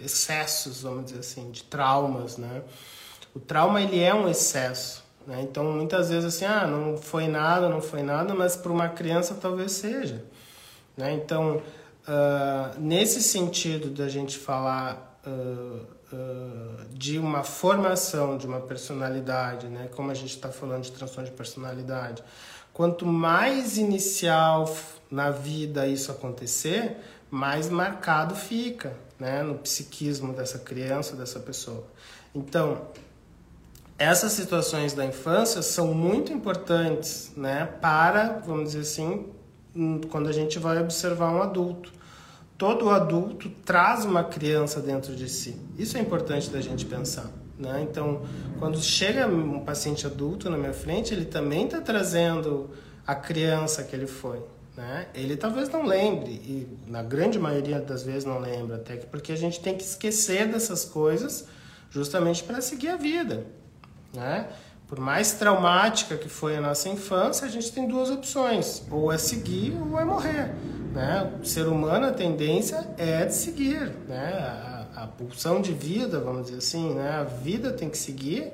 excessos, 0.00 0.80
vamos 0.80 1.04
dizer 1.04 1.18
assim, 1.18 1.50
de 1.50 1.64
traumas, 1.64 2.38
né? 2.38 2.62
O 3.34 3.40
trauma 3.40 3.82
ele 3.82 4.00
é 4.00 4.14
um 4.14 4.26
excesso, 4.26 5.04
né? 5.26 5.42
Então, 5.42 5.64
muitas 5.64 6.10
vezes 6.10 6.34
assim, 6.34 6.44
ah, 6.44 6.66
não 6.66 6.96
foi 6.96 7.28
nada, 7.28 7.68
não 7.68 7.80
foi 7.80 8.02
nada, 8.02 8.34
mas 8.34 8.56
para 8.56 8.72
uma 8.72 8.88
criança 8.88 9.36
talvez 9.40 9.72
seja. 9.72 10.24
Né? 10.96 11.12
Então, 11.12 11.56
uh, 11.56 12.80
nesse 12.80 13.22
sentido 13.22 13.90
da 13.90 14.08
gente 14.08 14.38
falar 14.38 15.20
uh, 15.26 15.86
uh, 16.12 16.84
de 16.92 17.18
uma 17.18 17.42
formação 17.42 18.36
de 18.36 18.46
uma 18.46 18.60
personalidade, 18.60 19.66
né? 19.68 19.88
como 19.94 20.10
a 20.10 20.14
gente 20.14 20.34
está 20.34 20.50
falando 20.50 20.82
de 20.82 20.92
transtorno 20.92 21.28
de 21.28 21.36
personalidade, 21.36 22.22
quanto 22.72 23.06
mais 23.06 23.76
inicial 23.76 24.74
na 25.10 25.30
vida 25.30 25.86
isso 25.86 26.10
acontecer, 26.10 26.96
mais 27.30 27.68
marcado 27.68 28.34
fica 28.34 28.96
né? 29.18 29.42
no 29.42 29.56
psiquismo 29.56 30.32
dessa 30.32 30.58
criança, 30.58 31.14
dessa 31.14 31.38
pessoa. 31.38 31.86
Então, 32.34 32.86
essas 34.00 34.32
situações 34.32 34.94
da 34.94 35.04
infância 35.04 35.60
são 35.60 35.92
muito 35.92 36.32
importantes, 36.32 37.30
né, 37.36 37.66
para, 37.82 38.40
vamos 38.46 38.72
dizer 38.72 38.80
assim, 38.80 39.26
hum, 39.76 40.00
quando 40.10 40.26
a 40.26 40.32
gente 40.32 40.58
vai 40.58 40.80
observar 40.80 41.30
um 41.30 41.42
adulto. 41.42 41.92
Todo 42.56 42.88
adulto 42.88 43.50
traz 43.62 44.06
uma 44.06 44.24
criança 44.24 44.80
dentro 44.80 45.14
de 45.14 45.28
si. 45.28 45.54
Isso 45.78 45.98
é 45.98 46.00
importante 46.00 46.48
da 46.48 46.62
gente 46.62 46.86
pensar. 46.86 47.30
Né? 47.58 47.86
Então, 47.90 48.22
quando 48.58 48.80
chega 48.80 49.26
um 49.26 49.60
paciente 49.60 50.06
adulto 50.06 50.48
na 50.48 50.56
minha 50.56 50.72
frente, 50.72 51.12
ele 51.12 51.26
também 51.26 51.66
está 51.66 51.82
trazendo 51.82 52.70
a 53.06 53.14
criança 53.14 53.84
que 53.84 53.94
ele 53.94 54.06
foi. 54.06 54.42
Né? 54.76 55.08
Ele 55.14 55.36
talvez 55.36 55.68
não 55.68 55.84
lembre, 55.84 56.30
e 56.30 56.68
na 56.86 57.02
grande 57.02 57.38
maioria 57.38 57.80
das 57.80 58.02
vezes 58.02 58.24
não 58.24 58.38
lembra, 58.38 58.76
até 58.76 58.96
porque 58.96 59.32
a 59.32 59.36
gente 59.36 59.60
tem 59.60 59.76
que 59.76 59.82
esquecer 59.82 60.48
dessas 60.48 60.86
coisas 60.86 61.46
justamente 61.90 62.42
para 62.44 62.62
seguir 62.62 62.88
a 62.88 62.96
vida. 62.96 63.59
Né? 64.12 64.48
Por 64.86 64.98
mais 64.98 65.34
traumática 65.34 66.16
que 66.16 66.28
foi 66.28 66.56
a 66.56 66.60
nossa 66.60 66.88
infância, 66.88 67.46
a 67.46 67.50
gente 67.50 67.70
tem 67.72 67.86
duas 67.86 68.10
opções: 68.10 68.82
ou 68.90 69.12
é 69.12 69.18
seguir 69.18 69.72
ou 69.80 69.98
é 69.98 70.04
morrer. 70.04 70.52
Né? 70.92 71.32
O 71.40 71.44
ser 71.44 71.68
humano, 71.68 72.06
a 72.06 72.12
tendência 72.12 72.88
é 72.98 73.24
de 73.24 73.34
seguir. 73.34 73.92
Né? 74.08 74.86
A, 74.96 75.04
a 75.04 75.06
pulsão 75.06 75.60
de 75.60 75.72
vida, 75.72 76.18
vamos 76.18 76.46
dizer 76.46 76.58
assim, 76.58 76.94
né? 76.94 77.10
a 77.10 77.24
vida 77.24 77.72
tem 77.72 77.88
que 77.88 77.98
seguir. 77.98 78.52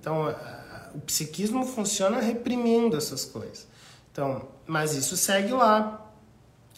Então, 0.00 0.26
a, 0.26 0.90
o 0.94 1.00
psiquismo 1.00 1.64
funciona 1.64 2.20
reprimindo 2.20 2.96
essas 2.96 3.24
coisas. 3.24 3.68
Então, 4.10 4.48
mas 4.66 4.94
isso 4.94 5.16
segue 5.16 5.52
lá, 5.52 6.10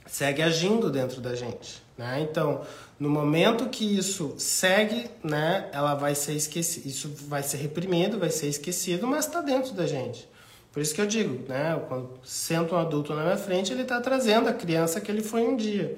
segue 0.07 0.43
agindo 0.43 0.91
dentro 0.91 1.21
da 1.21 1.35
gente. 1.35 1.83
Né? 1.97 2.21
Então, 2.21 2.63
no 2.99 3.09
momento 3.09 3.69
que 3.69 3.85
isso 3.85 4.35
segue, 4.39 5.09
né, 5.23 5.69
ela 5.73 5.95
vai 5.95 6.15
ser 6.15 6.33
esquecido, 6.33 6.87
isso 6.89 7.09
vai 7.29 7.43
ser 7.43 7.59
reprimido, 7.59 8.19
vai 8.19 8.31
ser 8.31 8.49
esquecido, 8.49 9.07
mas 9.07 9.27
está 9.27 9.41
dentro 9.41 9.73
da 9.73 9.87
gente. 9.87 10.29
Por 10.73 10.83
isso 10.83 10.95
que 10.95 11.01
eu 11.01 11.07
digo, 11.07 11.49
né, 11.49 11.81
quando 11.89 12.11
senta 12.25 12.75
um 12.75 12.79
adulto 12.79 13.15
na 13.15 13.23
minha 13.23 13.37
frente, 13.37 13.73
ele 13.73 13.83
está 13.83 14.01
trazendo 14.01 14.49
a 14.49 14.53
criança 14.53 15.01
que 15.01 15.11
ele 15.11 15.23
foi 15.23 15.47
um 15.47 15.57
dia. 15.57 15.97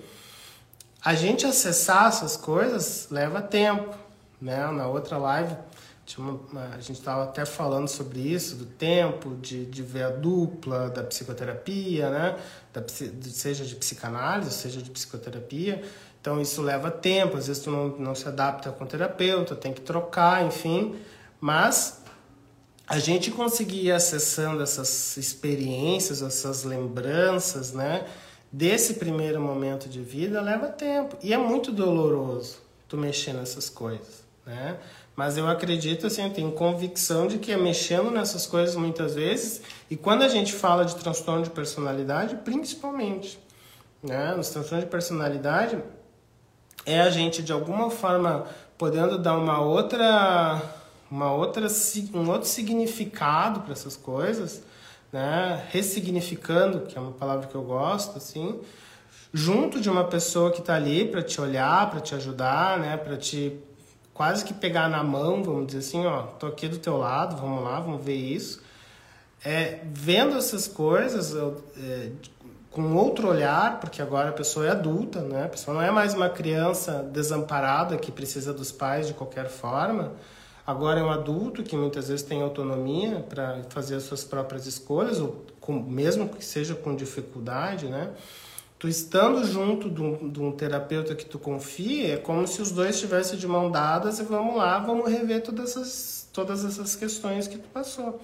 A 1.02 1.14
gente 1.14 1.46
acessar 1.46 2.08
essas 2.08 2.36
coisas 2.36 3.08
leva 3.10 3.40
tempo, 3.40 3.96
né? 4.40 4.70
Na 4.70 4.86
outra 4.86 5.16
live 5.16 5.56
uma, 6.18 6.40
a 6.74 6.80
gente 6.80 6.98
estava 6.98 7.24
até 7.24 7.44
falando 7.44 7.88
sobre 7.88 8.20
isso, 8.20 8.56
do 8.56 8.64
tempo, 8.64 9.36
de, 9.36 9.66
de 9.66 9.82
ver 9.82 10.04
a 10.04 10.10
dupla, 10.10 10.90
da 10.90 11.04
psicoterapia, 11.04 12.10
né? 12.10 12.36
Da, 12.72 12.82
seja 12.88 13.64
de 13.64 13.76
psicanálise, 13.76 14.50
seja 14.50 14.82
de 14.82 14.90
psicoterapia. 14.90 15.82
Então 16.20 16.40
isso 16.40 16.60
leva 16.60 16.90
tempo, 16.90 17.36
às 17.36 17.46
vezes 17.46 17.62
tu 17.62 17.70
não, 17.70 17.88
não 17.98 18.14
se 18.14 18.28
adapta 18.28 18.70
com 18.70 18.84
o 18.84 18.86
terapeuta, 18.86 19.54
tem 19.56 19.72
que 19.72 19.80
trocar, 19.80 20.44
enfim. 20.44 20.96
Mas 21.40 22.02
a 22.86 22.98
gente 22.98 23.30
conseguir 23.30 23.86
ir 23.86 23.92
acessando 23.92 24.62
essas 24.62 25.16
experiências, 25.16 26.20
essas 26.22 26.64
lembranças, 26.64 27.72
né? 27.72 28.06
Desse 28.52 28.94
primeiro 28.94 29.40
momento 29.40 29.88
de 29.88 30.00
vida 30.00 30.40
leva 30.40 30.66
tempo. 30.68 31.16
E 31.22 31.32
é 31.32 31.38
muito 31.38 31.70
doloroso 31.70 32.58
tu 32.88 32.98
mexer 32.98 33.32
nessas 33.32 33.70
coisas, 33.70 34.24
né? 34.44 34.76
Mas 35.14 35.36
eu 35.36 35.46
acredito, 35.48 36.06
assim, 36.06 36.24
eu 36.24 36.32
tenho 36.32 36.50
convicção 36.52 37.26
de 37.26 37.38
que 37.38 37.52
é 37.52 37.56
mexendo 37.56 38.10
nessas 38.10 38.46
coisas 38.46 38.74
muitas 38.74 39.14
vezes, 39.14 39.62
e 39.88 39.96
quando 39.96 40.22
a 40.22 40.28
gente 40.28 40.52
fala 40.52 40.84
de 40.84 40.96
transtorno 40.96 41.44
de 41.44 41.50
personalidade, 41.50 42.36
principalmente, 42.36 43.38
né? 44.02 44.34
Nos 44.34 44.48
transtornos 44.48 44.84
de 44.84 44.90
personalidade, 44.90 45.78
é 46.84 47.00
a 47.00 47.10
gente 47.10 47.42
de 47.42 47.52
alguma 47.52 47.90
forma 47.90 48.46
podendo 48.78 49.18
dar 49.18 49.36
uma 49.36 49.60
outra 49.60 50.60
uma 51.10 51.32
outra 51.32 51.66
um 52.14 52.30
outro 52.30 52.48
significado 52.48 53.60
para 53.60 53.72
essas 53.72 53.96
coisas, 53.96 54.62
né? 55.12 55.66
Ressignificando, 55.70 56.82
que 56.82 56.96
é 56.96 57.00
uma 57.00 57.12
palavra 57.12 57.48
que 57.48 57.54
eu 57.54 57.62
gosto, 57.62 58.16
assim, 58.16 58.60
junto 59.32 59.80
de 59.80 59.90
uma 59.90 60.04
pessoa 60.04 60.52
que 60.52 60.60
está 60.60 60.76
ali 60.76 61.04
para 61.04 61.22
te 61.22 61.40
olhar, 61.40 61.90
para 61.90 62.00
te 62.00 62.14
ajudar, 62.14 62.78
né? 62.78 62.96
Para 62.96 63.16
te 63.16 63.58
quase 64.14 64.44
que 64.44 64.54
pegar 64.54 64.88
na 64.88 65.02
mão, 65.02 65.42
vamos 65.42 65.66
dizer 65.66 65.78
assim, 65.78 66.06
ó, 66.06 66.22
tô 66.22 66.46
aqui 66.46 66.68
do 66.68 66.78
teu 66.78 66.96
lado, 66.96 67.36
vamos 67.36 67.64
lá, 67.64 67.80
vamos 67.80 68.04
ver 68.04 68.16
isso. 68.16 68.62
É, 69.42 69.80
vendo 69.84 70.36
essas 70.36 70.68
coisas, 70.68 71.32
eu, 71.32 71.64
é, 71.76 72.10
com 72.70 72.94
outro 72.94 73.28
olhar, 73.28 73.80
porque 73.80 74.00
agora 74.00 74.28
a 74.28 74.32
pessoa 74.32 74.66
é 74.66 74.70
adulta, 74.70 75.20
né? 75.20 75.44
A 75.44 75.48
pessoa 75.48 75.74
não 75.74 75.82
é 75.82 75.90
mais 75.90 76.14
uma 76.14 76.28
criança 76.28 77.02
desamparada 77.12 77.96
que 77.96 78.12
precisa 78.12 78.52
dos 78.52 78.70
pais 78.70 79.08
de 79.08 79.14
qualquer 79.14 79.48
forma. 79.48 80.12
Agora 80.64 81.00
é 81.00 81.02
um 81.02 81.10
adulto 81.10 81.64
que 81.64 81.76
muitas 81.76 82.08
vezes 82.08 82.24
tem 82.24 82.42
autonomia 82.42 83.24
para 83.28 83.62
fazer 83.70 83.96
as 83.96 84.04
suas 84.04 84.22
próprias 84.22 84.66
escolhas, 84.66 85.18
ou 85.20 85.44
com, 85.60 85.72
mesmo 85.72 86.28
que 86.28 86.44
seja 86.44 86.76
com 86.76 86.94
dificuldade, 86.94 87.86
né? 87.86 88.10
Tu 88.78 88.86
estando 88.88 89.44
junto 89.44 89.90
de 89.90 90.00
um, 90.00 90.28
de 90.30 90.40
um 90.40 90.52
terapeuta 90.52 91.14
que 91.14 91.26
tu 91.26 91.38
confia, 91.38 92.14
é 92.14 92.16
como 92.16 92.46
se 92.46 92.62
os 92.62 92.70
dois 92.70 92.94
estivessem 92.94 93.38
de 93.38 93.48
mão 93.48 93.70
dadas 93.70 94.20
e 94.20 94.22
vamos 94.22 94.56
lá, 94.56 94.78
vamos 94.78 95.10
rever 95.10 95.42
todas 95.42 95.70
essas, 95.70 96.28
todas 96.32 96.64
essas 96.64 96.94
questões 96.94 97.48
que 97.48 97.58
tu 97.58 97.68
passou. 97.68 98.20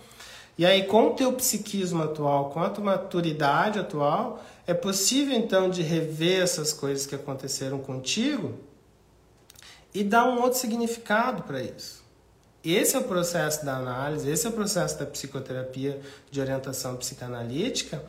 E 0.59 0.65
aí, 0.65 0.85
com 0.85 1.09
o 1.09 1.15
teu 1.15 1.33
psiquismo 1.35 2.03
atual, 2.03 2.51
com 2.51 2.61
a 2.61 2.71
tua 2.71 2.85
maturidade 2.85 3.79
atual, 3.79 4.43
é 4.67 4.73
possível 4.73 5.37
então 5.37 5.69
de 5.69 5.83
rever 5.83 6.43
essas 6.43 6.73
coisas 6.73 7.07
que 7.07 7.15
aconteceram 7.15 7.79
contigo 7.79 8.55
e 9.93 10.03
dar 10.03 10.25
um 10.25 10.41
outro 10.41 10.59
significado 10.59 11.43
para 11.43 11.63
isso. 11.63 12.05
Esse 12.65 12.97
é 12.97 12.99
o 12.99 13.05
processo 13.05 13.65
da 13.65 13.77
análise, 13.77 14.29
esse 14.29 14.47
é 14.47 14.51
o 14.51 14.53
processo 14.53 14.99
da 14.99 15.07
psicoterapia 15.07 16.01
de 16.31 16.41
orientação 16.41 16.97
psicanalítica 16.97 18.03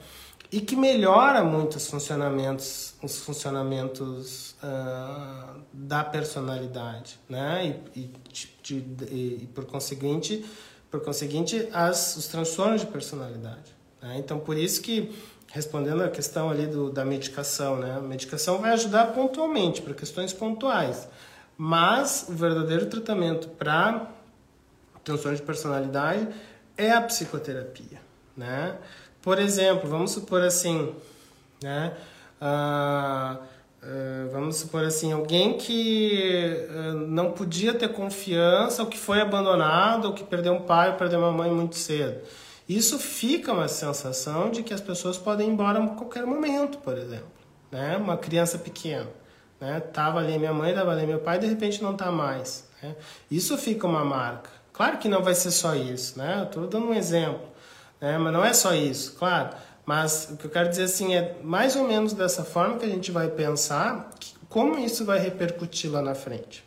e 0.52 0.62
que 0.62 0.76
melhora 0.76 1.44
muito 1.44 1.76
os 1.76 1.88
funcionamentos, 1.88 2.96
os 3.04 3.20
funcionamentos 3.20 4.56
uh, 4.64 5.62
da 5.72 6.04
personalidade, 6.04 7.20
né? 7.30 7.82
E, 7.94 8.00
e, 8.00 8.14
de, 8.32 8.82
de, 8.82 9.14
e 9.14 9.50
por 9.54 9.66
conseguinte 9.66 10.44
por 10.90 11.02
conseguinte, 11.02 11.68
as, 11.74 12.16
os 12.16 12.28
transtornos 12.28 12.82
de 12.82 12.88
personalidade. 12.88 13.76
Né? 14.02 14.18
Então, 14.18 14.40
por 14.40 14.58
isso 14.58 14.82
que, 14.82 15.14
respondendo 15.52 16.04
a 16.04 16.10
questão 16.10 16.50
ali 16.50 16.66
do, 16.66 16.90
da 16.90 17.04
medicação, 17.04 17.78
né? 17.78 17.96
a 17.98 18.00
medicação 18.00 18.60
vai 18.60 18.72
ajudar 18.72 19.14
pontualmente, 19.14 19.82
para 19.82 19.94
questões 19.94 20.34
pontuais, 20.34 21.08
mas 21.58 22.26
o 22.30 22.34
verdadeiro 22.34 22.86
tratamento 22.86 23.48
para 23.50 24.12
transtorno 25.04 25.38
de 25.38 25.44
personalidade 25.44 26.28
é 26.78 26.92
a 26.92 27.02
psicoterapia. 27.02 28.00
Né? 28.36 28.78
Por 29.22 29.40
exemplo, 29.40 29.90
vamos 29.90 30.12
supor 30.12 30.42
assim, 30.42 30.94
né? 31.64 31.96
Uh, 32.40 33.42
Uh, 33.88 34.30
vamos 34.34 34.58
supor 34.58 34.84
assim, 34.84 35.14
alguém 35.14 35.58
que 35.58 36.68
uh, 36.70 36.94
não 37.08 37.32
podia 37.32 37.74
ter 37.74 37.88
confiança, 37.88 38.82
ou 38.82 38.90
que 38.90 38.98
foi 38.98 39.22
abandonado, 39.22 40.06
ou 40.10 40.14
que 40.14 40.26
perdeu 40.26 40.52
um 40.56 40.62
pai, 40.64 40.90
ou 40.90 40.96
perdeu 40.96 41.20
uma 41.20 41.32
mãe 41.32 41.50
muito 41.50 41.78
cedo. 41.78 42.20
Isso 42.68 43.00
fica 43.00 43.54
uma 43.54 43.70
sensação 43.70 44.52
de 44.52 44.62
que 44.62 44.74
as 44.74 44.82
pessoas 44.82 45.18
podem 45.18 45.48
ir 45.48 45.52
embora 45.54 45.82
a 45.82 45.88
qualquer 45.88 46.26
momento, 46.26 46.80
por 46.80 46.98
exemplo. 46.98 47.32
Né? 47.72 47.96
Uma 47.96 48.18
criança 48.18 48.58
pequena. 48.58 49.08
Né? 49.58 49.80
Tava 49.80 50.20
ali 50.20 50.38
minha 50.38 50.54
mãe, 50.54 50.74
tava 50.74 50.92
ali 50.92 51.08
meu 51.08 51.20
pai, 51.20 51.40
de 51.40 51.48
repente 51.48 51.82
não 51.82 51.94
está 51.94 52.12
mais. 52.12 52.68
Né? 52.84 52.94
Isso 53.32 53.58
fica 53.58 53.88
uma 53.88 54.04
marca. 54.04 54.50
Claro 54.74 54.98
que 54.98 55.08
não 55.08 55.24
vai 55.24 55.34
ser 55.34 55.52
só 55.52 55.74
isso, 55.76 56.20
né? 56.20 56.40
Eu 56.40 56.44
estou 56.44 56.68
dando 56.68 56.88
um 56.88 56.94
exemplo. 56.94 57.48
Né? 58.02 58.18
Mas 58.18 58.34
não 58.34 58.44
é 58.44 58.54
só 58.54 58.76
isso, 58.76 59.16
claro. 59.16 59.56
Mas 59.88 60.28
o 60.30 60.36
que 60.36 60.46
eu 60.46 60.52
quero 60.52 60.68
dizer 60.68 60.84
assim 60.84 61.16
é 61.16 61.38
mais 61.42 61.78
ou 61.78 61.88
menos 61.88 62.12
dessa 62.12 62.44
forma 62.44 62.78
que 62.78 62.84
a 62.84 62.90
gente 62.90 63.10
vai 63.10 63.30
pensar 63.30 64.10
que, 64.20 64.34
como 64.50 64.78
isso 64.78 65.06
vai 65.06 65.18
repercutir 65.18 65.90
lá 65.90 66.02
na 66.02 66.14
frente. 66.14 66.62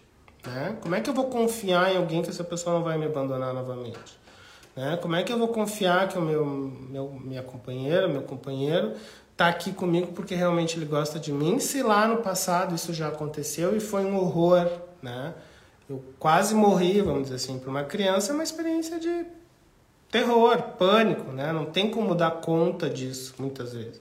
Né? 0.46 0.78
Como 0.80 0.94
é 0.94 1.02
que 1.02 1.10
eu 1.10 1.12
vou 1.12 1.26
confiar 1.26 1.92
em 1.92 1.98
alguém 1.98 2.22
que 2.22 2.30
essa 2.30 2.42
pessoa 2.42 2.76
não 2.76 2.82
vai 2.82 2.96
me 2.96 3.04
abandonar 3.04 3.52
novamente? 3.52 4.18
Né? 4.74 4.96
Como 5.02 5.14
é 5.16 5.22
que 5.22 5.30
eu 5.30 5.38
vou 5.38 5.48
confiar 5.48 6.08
que 6.08 6.16
o 6.16 6.22
meu, 6.22 6.46
meu 6.46 7.10
minha 7.22 7.42
companheira, 7.42 8.08
meu 8.08 8.22
companheiro 8.22 8.94
está 9.32 9.48
aqui 9.48 9.70
comigo 9.70 10.12
porque 10.12 10.34
realmente 10.34 10.78
ele 10.78 10.86
gosta 10.86 11.18
de 11.18 11.30
mim? 11.30 11.58
Se 11.58 11.82
lá 11.82 12.08
no 12.08 12.22
passado 12.22 12.74
isso 12.74 12.94
já 12.94 13.08
aconteceu 13.08 13.76
e 13.76 13.80
foi 13.80 14.02
um 14.06 14.16
horror, 14.16 14.66
né? 15.02 15.34
Eu 15.86 16.02
quase 16.18 16.54
morri, 16.54 17.02
vamos 17.02 17.24
dizer 17.24 17.34
assim, 17.34 17.58
para 17.58 17.68
uma 17.68 17.84
criança, 17.84 18.32
é 18.32 18.34
uma 18.34 18.44
experiência 18.44 18.98
de 18.98 19.26
terror, 20.10 20.60
pânico, 20.78 21.30
né? 21.32 21.52
Não 21.52 21.66
tem 21.66 21.90
como 21.90 22.14
dar 22.14 22.32
conta 22.40 22.90
disso 22.90 23.34
muitas 23.38 23.72
vezes. 23.72 24.00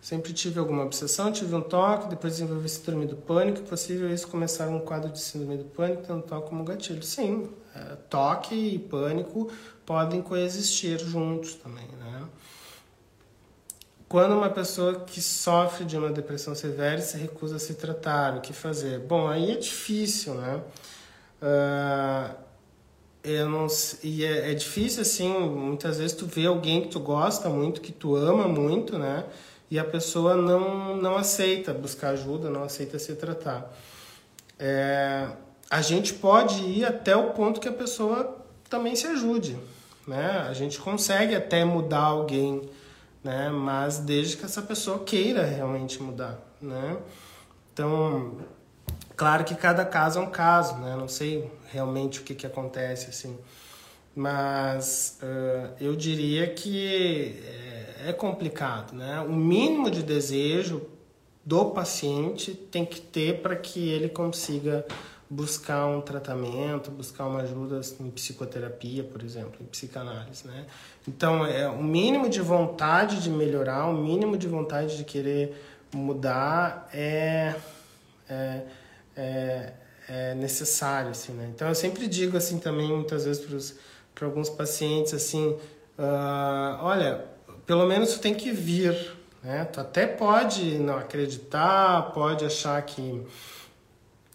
Sempre 0.00 0.32
tive 0.32 0.58
alguma 0.58 0.84
obsessão, 0.84 1.30
tive 1.30 1.54
um 1.54 1.60
toque, 1.60 2.08
depois 2.08 2.32
desenvolvi 2.32 2.66
síndrome 2.66 3.04
do 3.04 3.16
pânico, 3.16 3.60
possível 3.62 4.10
isso 4.10 4.26
começar 4.26 4.66
um 4.68 4.80
quadro 4.80 5.10
de 5.10 5.20
síndrome 5.20 5.58
do 5.58 5.64
pânico, 5.64 6.02
tanto 6.06 6.26
toque 6.26 6.48
como 6.48 6.64
gatilho. 6.64 7.02
Sim, 7.02 7.50
é, 7.74 7.96
toque 8.08 8.54
e 8.54 8.78
pânico 8.78 9.50
podem 9.84 10.22
coexistir 10.22 10.98
juntos 10.98 11.54
também, 11.56 11.86
né? 11.98 12.24
Quando 14.08 14.32
uma 14.32 14.48
pessoa 14.48 15.00
que 15.00 15.20
sofre 15.20 15.84
de 15.84 15.98
uma 15.98 16.08
depressão 16.08 16.54
severa 16.54 17.02
se 17.02 17.18
recusa 17.18 17.56
a 17.56 17.58
se 17.58 17.74
tratar, 17.74 18.38
o 18.38 18.40
que 18.40 18.54
fazer? 18.54 19.00
Bom, 19.00 19.28
aí 19.28 19.50
é 19.50 19.56
difícil, 19.56 20.32
né? 20.32 20.62
Uh, 21.42 22.47
eu 23.22 23.48
não, 23.48 23.66
e 24.02 24.24
é, 24.24 24.52
é, 24.52 24.54
difícil, 24.54 25.02
assim, 25.02 25.28
muitas 25.28 25.98
vezes 25.98 26.16
tu 26.16 26.26
vê 26.26 26.46
alguém 26.46 26.82
que 26.82 26.88
tu 26.88 27.00
gosta 27.00 27.48
muito, 27.48 27.80
que 27.80 27.92
tu 27.92 28.16
ama 28.16 28.46
muito, 28.46 28.98
né? 28.98 29.24
E 29.70 29.78
a 29.78 29.84
pessoa 29.84 30.34
não, 30.34 30.96
não 30.96 31.16
aceita 31.16 31.74
buscar 31.74 32.10
ajuda, 32.10 32.48
não 32.48 32.62
aceita 32.62 32.98
se 32.98 33.14
tratar. 33.16 33.70
É, 34.58 35.28
a 35.68 35.82
gente 35.82 36.14
pode 36.14 36.62
ir 36.62 36.84
até 36.84 37.14
o 37.14 37.30
ponto 37.30 37.60
que 37.60 37.68
a 37.68 37.72
pessoa 37.72 38.38
também 38.70 38.96
se 38.96 39.06
ajude, 39.06 39.58
né? 40.06 40.46
A 40.48 40.52
gente 40.54 40.78
consegue 40.78 41.34
até 41.34 41.64
mudar 41.64 42.04
alguém, 42.04 42.62
né? 43.22 43.50
Mas 43.50 43.98
desde 43.98 44.36
que 44.36 44.44
essa 44.44 44.62
pessoa 44.62 45.00
queira 45.00 45.44
realmente 45.44 46.02
mudar, 46.02 46.38
né? 46.62 46.96
Então, 47.72 48.38
Claro 49.18 49.42
que 49.42 49.56
cada 49.56 49.84
caso 49.84 50.20
é 50.20 50.22
um 50.22 50.30
caso, 50.30 50.76
né? 50.76 50.94
Não 50.94 51.08
sei 51.08 51.50
realmente 51.72 52.20
o 52.20 52.22
que, 52.22 52.36
que 52.36 52.46
acontece, 52.46 53.10
assim. 53.10 53.36
Mas 54.14 55.18
uh, 55.20 55.74
eu 55.80 55.96
diria 55.96 56.46
que 56.54 57.36
é, 57.44 58.10
é 58.10 58.12
complicado, 58.12 58.94
né? 58.94 59.20
O 59.22 59.32
mínimo 59.32 59.90
de 59.90 60.04
desejo 60.04 60.82
do 61.44 61.64
paciente 61.70 62.54
tem 62.54 62.86
que 62.86 63.00
ter 63.00 63.42
para 63.42 63.56
que 63.56 63.88
ele 63.88 64.08
consiga 64.08 64.86
buscar 65.28 65.84
um 65.86 66.00
tratamento, 66.00 66.88
buscar 66.88 67.26
uma 67.26 67.40
ajuda 67.40 67.80
em 67.98 68.10
psicoterapia, 68.10 69.02
por 69.02 69.24
exemplo, 69.24 69.56
em 69.60 69.64
psicanálise, 69.64 70.46
né? 70.46 70.64
Então, 71.08 71.44
é 71.44 71.68
o 71.68 71.82
mínimo 71.82 72.28
de 72.28 72.40
vontade 72.40 73.20
de 73.20 73.30
melhorar, 73.30 73.88
o 73.88 73.94
mínimo 73.94 74.38
de 74.38 74.46
vontade 74.46 74.96
de 74.96 75.02
querer 75.02 75.60
mudar 75.92 76.88
é, 76.92 77.56
é 78.28 78.62
é, 79.18 79.72
é 80.08 80.34
necessário, 80.34 81.10
assim, 81.10 81.32
né? 81.32 81.50
Então 81.52 81.68
eu 81.68 81.74
sempre 81.74 82.06
digo 82.06 82.36
assim 82.36 82.58
também 82.58 82.88
muitas 82.88 83.24
vezes 83.24 83.76
para 84.14 84.26
alguns 84.26 84.48
pacientes 84.48 85.12
assim, 85.12 85.48
uh, 85.98 86.78
olha, 86.80 87.24
pelo 87.66 87.86
menos 87.86 88.14
tu 88.14 88.20
tem 88.20 88.32
que 88.32 88.52
vir, 88.52 88.96
né? 89.42 89.64
Tu 89.64 89.80
até 89.80 90.06
pode 90.06 90.78
não 90.78 90.96
acreditar, 90.96 92.12
pode 92.12 92.44
achar 92.44 92.80
que 92.82 93.22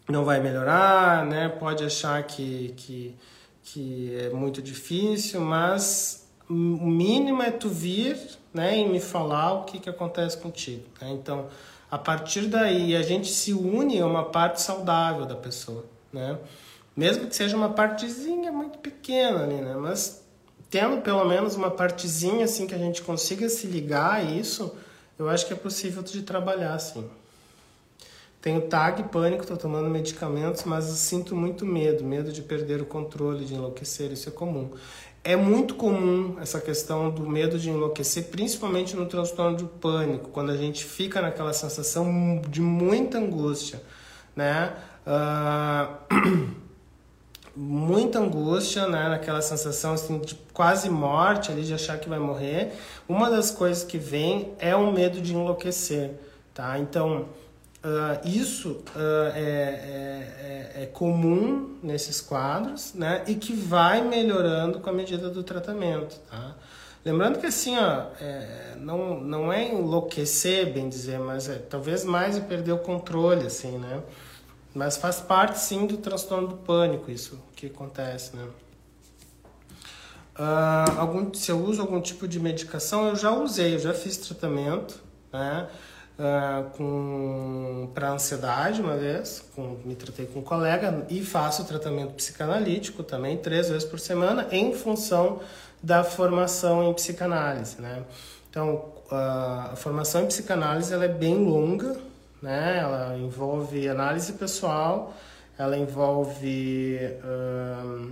não 0.09 0.25
vai 0.25 0.41
melhorar, 0.41 1.25
né? 1.25 1.47
Pode 1.47 1.83
achar 1.85 2.21
que, 2.23 2.73
que, 2.75 3.15
que 3.63 4.17
é 4.17 4.29
muito 4.29 4.61
difícil, 4.61 5.39
mas 5.39 6.27
o 6.49 6.53
mínimo 6.53 7.41
é 7.41 7.51
tu 7.51 7.69
vir, 7.69 8.17
né? 8.53 8.77
E 8.77 8.87
me 8.87 8.99
falar 8.99 9.53
o 9.53 9.63
que 9.63 9.79
que 9.79 9.89
acontece 9.89 10.37
contigo, 10.37 10.83
né? 11.01 11.09
Então 11.11 11.47
A 11.93 11.97
partir 11.99 12.47
daí, 12.47 12.95
a 12.95 13.03
gente 13.03 13.27
se 13.27 13.53
une 13.53 14.01
a 14.01 14.07
uma 14.07 14.25
parte 14.25 14.59
saudável 14.59 15.27
da 15.27 15.35
pessoa, 15.35 15.85
né? 16.11 16.39
Mesmo 16.97 17.27
que 17.27 17.35
seja 17.35 17.55
uma 17.55 17.69
partezinha 17.69 18.51
muito 18.51 18.79
pequena 18.79 19.43
ali, 19.43 19.57
né? 19.57 19.75
Mas 19.75 20.25
tendo 20.71 21.03
pelo 21.03 21.23
menos 21.23 21.55
uma 21.55 21.69
partezinha 21.69 22.45
assim 22.45 22.65
que 22.65 22.73
a 22.73 22.79
gente 22.79 23.03
consiga 23.03 23.47
se 23.47 23.67
ligar 23.67 24.13
a 24.13 24.23
isso, 24.23 24.75
eu 25.19 25.29
acho 25.29 25.45
que 25.45 25.53
é 25.53 25.55
possível 25.55 26.01
de 26.01 26.23
trabalhar 26.23 26.73
assim. 26.73 27.07
Tenho 28.41 28.61
tag, 28.61 29.03
pânico, 29.03 29.43
estou 29.43 29.55
tomando 29.55 29.87
medicamentos, 29.87 30.63
mas 30.63 30.85
sinto 30.85 31.35
muito 31.35 31.63
medo, 31.63 32.03
medo 32.03 32.31
de 32.31 32.41
perder 32.41 32.81
o 32.81 32.85
controle, 32.85 33.45
de 33.45 33.53
enlouquecer, 33.53 34.11
isso 34.11 34.27
é 34.27 34.31
comum. 34.31 34.71
É 35.23 35.37
muito 35.37 35.75
comum 35.75 36.35
essa 36.41 36.59
questão 36.59 37.09
do 37.09 37.25
medo 37.25 37.57
de 37.57 37.69
enlouquecer, 37.69 38.25
principalmente 38.25 38.93
no 38.93 39.05
transtorno 39.05 39.55
de 39.55 39.63
pânico, 39.63 40.29
quando 40.29 40.51
a 40.51 40.57
gente 40.57 40.83
fica 40.83 41.21
naquela 41.21 41.53
sensação 41.53 42.41
de 42.49 42.59
muita 42.59 43.19
angústia, 43.19 43.81
né? 44.35 44.73
Uh... 45.07 46.53
muita 47.55 48.19
angústia, 48.19 48.87
né? 48.87 49.09
Naquela 49.09 49.41
sensação 49.41 49.93
assim, 49.93 50.19
de 50.19 50.35
quase 50.53 50.89
morte 50.89 51.51
ali, 51.51 51.63
de 51.63 51.73
achar 51.73 51.97
que 51.99 52.09
vai 52.09 52.19
morrer. 52.19 52.73
Uma 53.07 53.29
das 53.29 53.51
coisas 53.51 53.83
que 53.83 53.97
vem 53.97 54.53
é 54.59 54.75
o 54.75 54.91
medo 54.91 55.21
de 55.21 55.33
enlouquecer, 55.33 56.19
tá? 56.53 56.77
Então, 56.79 57.27
Uh, 57.83 58.25
isso 58.25 58.81
uh, 58.95 59.35
é, 59.35 60.71
é, 60.77 60.83
é, 60.83 60.85
comum 60.93 61.77
nesses 61.83 62.21
quadros, 62.21 62.93
né? 62.93 63.25
E 63.27 63.35
que 63.35 63.51
vai 63.51 64.01
melhorando 64.01 64.79
com 64.79 64.89
a 64.89 64.93
medida 64.93 65.29
do 65.29 65.43
tratamento, 65.43 66.17
tá? 66.31 66.55
Lembrando 67.03 67.39
que 67.39 67.45
assim, 67.45 67.77
ó, 67.77 68.05
é, 68.21 68.75
não, 68.79 69.19
não 69.19 69.51
é 69.51 69.67
enlouquecer, 69.67 70.71
bem 70.71 70.87
dizer, 70.87 71.19
mas 71.19 71.49
é 71.49 71.55
talvez 71.55 72.05
mais 72.05 72.39
perder 72.39 72.71
o 72.71 72.77
controle, 72.77 73.45
assim, 73.45 73.77
né? 73.77 74.01
Mas 74.73 74.95
faz 74.95 75.19
parte, 75.19 75.59
sim, 75.59 75.85
do 75.85 75.97
transtorno 75.97 76.47
do 76.47 76.55
pânico, 76.55 77.11
isso 77.11 77.37
que 77.53 77.67
acontece, 77.67 78.33
né? 78.33 78.47
Uh, 80.39 80.99
algum, 80.99 81.33
se 81.33 81.51
eu 81.51 81.61
uso 81.61 81.81
algum 81.81 81.99
tipo 81.99 82.29
de 82.29 82.39
medicação, 82.39 83.09
eu 83.09 83.15
já 83.17 83.31
usei, 83.31 83.75
eu 83.75 83.79
já 83.79 83.93
fiz 83.93 84.15
tratamento, 84.15 84.99
né? 85.33 85.67
Uh, 86.17 86.69
com 86.77 87.89
para 87.93 88.11
ansiedade 88.11 88.81
uma 88.81 88.95
vez, 88.95 89.43
com, 89.55 89.77
me 89.85 89.95
tratei 89.95 90.25
com 90.25 90.39
um 90.39 90.43
colega 90.43 91.05
e 91.09 91.23
faço 91.23 91.65
tratamento 91.65 92.13
psicanalítico 92.13 93.03
também 93.03 93.37
três 93.37 93.69
vezes 93.69 93.85
por 93.85 93.99
semana 93.99 94.47
em 94.51 94.73
função 94.73 95.39
da 95.81 96.03
formação 96.03 96.83
em 96.89 96.93
psicanálise, 96.93 97.81
né? 97.81 98.03
Então 98.49 98.93
a 99.11 99.73
formação 99.75 100.23
em 100.23 100.27
psicanálise 100.27 100.93
ela 100.93 101.05
é 101.05 101.09
bem 101.09 101.35
longa, 101.35 101.97
né? 102.41 102.79
Ela 102.79 103.17
envolve 103.17 103.87
análise 103.87 104.33
pessoal, 104.33 105.13
ela 105.57 105.77
envolve 105.77 106.99
uh, 107.23 108.11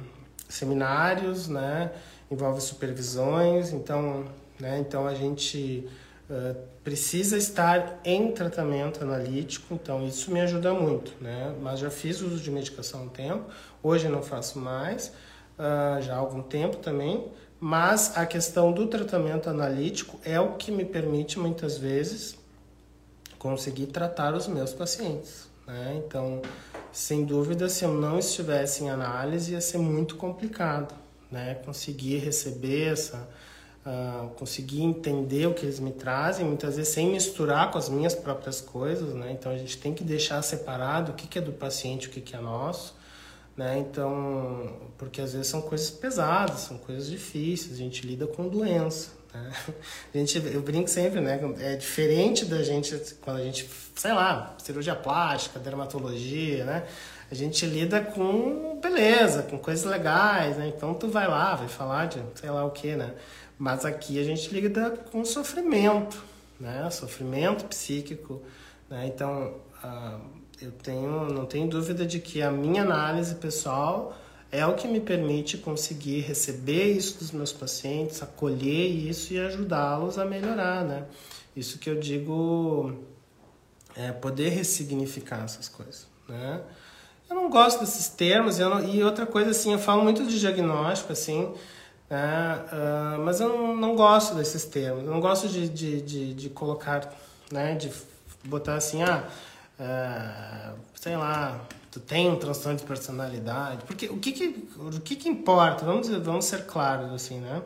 seminários, 0.49 1.47
né? 1.47 1.91
Envolve 2.29 2.61
supervisões, 2.61 3.71
então, 3.71 4.25
né? 4.59 4.79
Então 4.79 5.07
a 5.07 5.13
gente 5.13 5.87
uh, 6.29 6.70
precisa 6.83 7.37
estar 7.37 7.99
em 8.03 8.31
tratamento 8.31 9.03
analítico, 9.03 9.73
então 9.73 10.05
isso 10.05 10.31
me 10.31 10.41
ajuda 10.41 10.73
muito, 10.73 11.13
né? 11.21 11.55
Mas 11.61 11.79
já 11.79 11.91
fiz 11.91 12.21
uso 12.21 12.37
de 12.37 12.49
medicação 12.49 13.01
há 13.01 13.03
um 13.03 13.09
tempo, 13.09 13.45
hoje 13.83 14.07
não 14.09 14.23
faço 14.23 14.57
mais, 14.57 15.09
uh, 15.59 16.01
já 16.01 16.15
há 16.15 16.17
algum 16.17 16.41
tempo 16.41 16.77
também, 16.77 17.31
mas 17.59 18.17
a 18.17 18.25
questão 18.25 18.71
do 18.71 18.87
tratamento 18.87 19.47
analítico 19.49 20.19
é 20.25 20.39
o 20.39 20.53
que 20.53 20.71
me 20.71 20.83
permite 20.83 21.37
muitas 21.37 21.77
vezes 21.77 22.35
conseguir 23.37 23.87
tratar 23.87 24.33
os 24.33 24.47
meus 24.47 24.73
pacientes, 24.73 25.47
né? 25.67 26.01
Então, 26.03 26.41
sem 26.91 27.23
dúvida, 27.23 27.69
se 27.69 27.85
eu 27.85 27.93
não 27.93 28.17
estivesse 28.17 28.83
em 28.83 28.89
análise, 28.89 29.53
ia 29.53 29.61
ser 29.61 29.77
muito 29.77 30.15
complicado, 30.15 30.95
né? 31.31 31.55
Conseguir 31.63 32.17
receber 32.17 32.93
essa 32.93 33.29
uh, 33.85 34.29
conseguir 34.35 34.83
entender 34.83 35.47
o 35.47 35.53
que 35.53 35.65
eles 35.65 35.79
me 35.79 35.91
trazem, 35.91 36.45
muitas 36.45 36.75
vezes 36.75 36.93
sem 36.93 37.11
misturar 37.11 37.71
com 37.71 37.77
as 37.77 37.89
minhas 37.89 38.13
próprias 38.13 38.61
coisas, 38.61 39.13
né? 39.13 39.31
Então 39.31 39.51
a 39.51 39.57
gente 39.57 39.77
tem 39.77 39.93
que 39.93 40.03
deixar 40.03 40.41
separado 40.41 41.11
o 41.11 41.15
que, 41.15 41.27
que 41.27 41.39
é 41.39 41.41
do 41.41 41.51
paciente, 41.51 42.07
o 42.07 42.11
que, 42.11 42.21
que 42.21 42.35
é 42.35 42.39
nosso, 42.39 42.95
né? 43.55 43.79
Então, 43.79 44.73
porque 44.97 45.21
às 45.21 45.33
vezes 45.33 45.47
são 45.47 45.61
coisas 45.61 45.89
pesadas, 45.89 46.61
são 46.61 46.77
coisas 46.77 47.09
difíceis, 47.09 47.73
a 47.73 47.77
gente 47.77 48.05
lida 48.05 48.27
com 48.27 48.47
doença, 48.47 49.11
né? 49.33 49.51
A 50.13 50.17
gente, 50.17 50.37
eu 50.45 50.61
brinco 50.61 50.89
sempre, 50.89 51.21
né? 51.21 51.39
É 51.59 51.75
diferente 51.75 52.45
da 52.45 52.61
gente 52.61 53.15
quando 53.21 53.37
a 53.37 53.43
gente, 53.43 53.67
sei 53.95 54.11
lá, 54.11 54.55
cirurgia 54.57 54.95
plástica, 54.95 55.57
dermatologia, 55.57 56.65
né? 56.65 56.83
A 57.31 57.33
gente 57.33 57.65
lida 57.65 58.01
com 58.01 58.77
beleza, 58.81 59.43
com 59.43 59.57
coisas 59.57 59.85
legais, 59.85 60.57
né? 60.57 60.67
Então 60.67 60.93
tu 60.93 61.07
vai 61.07 61.29
lá, 61.29 61.55
vai 61.55 61.69
falar 61.69 62.07
de 62.07 62.21
sei 62.35 62.49
lá 62.49 62.65
o 62.65 62.71
que, 62.71 62.93
né? 62.93 63.13
Mas 63.61 63.85
aqui 63.85 64.19
a 64.19 64.23
gente 64.23 64.49
lida 64.51 64.89
com 65.11 65.23
sofrimento, 65.23 66.23
né? 66.59 66.89
Sofrimento 66.89 67.63
psíquico, 67.65 68.41
né? 68.89 69.05
Então, 69.05 69.53
uh, 69.83 70.19
eu 70.59 70.71
tenho, 70.71 71.31
não 71.31 71.45
tenho 71.45 71.69
dúvida 71.69 72.03
de 72.03 72.19
que 72.19 72.41
a 72.41 72.49
minha 72.49 72.81
análise 72.81 73.35
pessoal 73.35 74.17
é 74.51 74.65
o 74.65 74.73
que 74.73 74.87
me 74.87 74.99
permite 74.99 75.59
conseguir 75.59 76.21
receber 76.21 76.91
isso 76.93 77.19
dos 77.19 77.29
meus 77.31 77.53
pacientes, 77.53 78.23
acolher 78.23 78.87
isso 78.87 79.31
e 79.31 79.39
ajudá-los 79.39 80.17
a 80.17 80.25
melhorar, 80.25 80.83
né? 80.83 81.05
Isso 81.55 81.77
que 81.77 81.87
eu 81.87 81.99
digo 81.99 82.95
é 83.95 84.11
poder 84.11 84.49
ressignificar 84.49 85.43
essas 85.43 85.69
coisas, 85.69 86.07
né? 86.27 86.63
Eu 87.29 87.35
não 87.35 87.47
gosto 87.47 87.81
desses 87.81 88.07
termos, 88.07 88.57
não, 88.57 88.83
e 88.83 89.03
outra 89.03 89.27
coisa 89.27 89.51
assim, 89.51 89.71
eu 89.71 89.77
falo 89.77 90.01
muito 90.01 90.25
de 90.25 90.39
diagnóstico, 90.39 91.13
assim, 91.13 91.53
Uh, 92.11 93.23
mas 93.23 93.39
eu 93.39 93.73
não, 93.77 93.95
gosto 93.95 94.35
desses 94.35 94.65
termos, 94.65 95.05
eu 95.05 95.09
não 95.09 95.21
gosto 95.21 95.47
de, 95.47 95.69
de, 95.69 96.01
de, 96.01 96.33
de, 96.33 96.49
colocar, 96.49 97.09
né, 97.49 97.73
de 97.75 97.89
botar 98.43 98.75
assim, 98.75 99.01
ah, 99.01 99.23
uh, 99.79 100.77
sei 100.93 101.15
lá, 101.15 101.61
tu 101.89 102.01
tem 102.01 102.29
um 102.29 102.35
transtorno 102.35 102.77
de 102.77 102.83
personalidade, 102.83 103.85
porque 103.85 104.07
o 104.07 104.17
que 104.17 104.33
que, 104.33 104.67
o 104.77 104.99
que, 104.99 105.15
que 105.15 105.29
importa, 105.29 105.85
vamos, 105.85 106.09
vamos 106.09 106.43
ser 106.43 106.65
claros 106.65 107.13
assim, 107.13 107.39
né, 107.39 107.61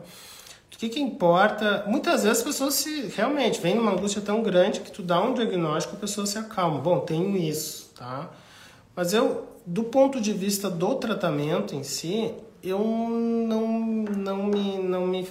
o 0.72 0.78
que 0.78 0.90
que 0.90 1.00
importa, 1.00 1.82
muitas 1.88 2.22
vezes 2.22 2.38
as 2.38 2.44
pessoas 2.44 2.74
se, 2.74 3.08
realmente, 3.16 3.60
vem 3.60 3.74
numa 3.74 3.90
angústia 3.90 4.22
tão 4.22 4.44
grande 4.44 4.78
que 4.78 4.92
tu 4.92 5.02
dá 5.02 5.20
um 5.20 5.34
diagnóstico, 5.34 5.96
a 5.96 5.98
pessoa 5.98 6.24
se 6.24 6.38
acalma, 6.38 6.78
bom, 6.78 7.00
tenho 7.00 7.36
isso, 7.36 7.90
tá, 7.96 8.30
mas 8.94 9.12
eu, 9.12 9.48
do 9.66 9.82
ponto 9.82 10.20
de 10.20 10.32
vista 10.32 10.70
do 10.70 10.94
tratamento 10.94 11.74
em 11.74 11.82
si, 11.82 12.32
eu 12.68 12.78
não, 12.78 13.68
não, 14.16 14.46
me, 14.46 14.78
não 14.78 15.06
me 15.06 15.28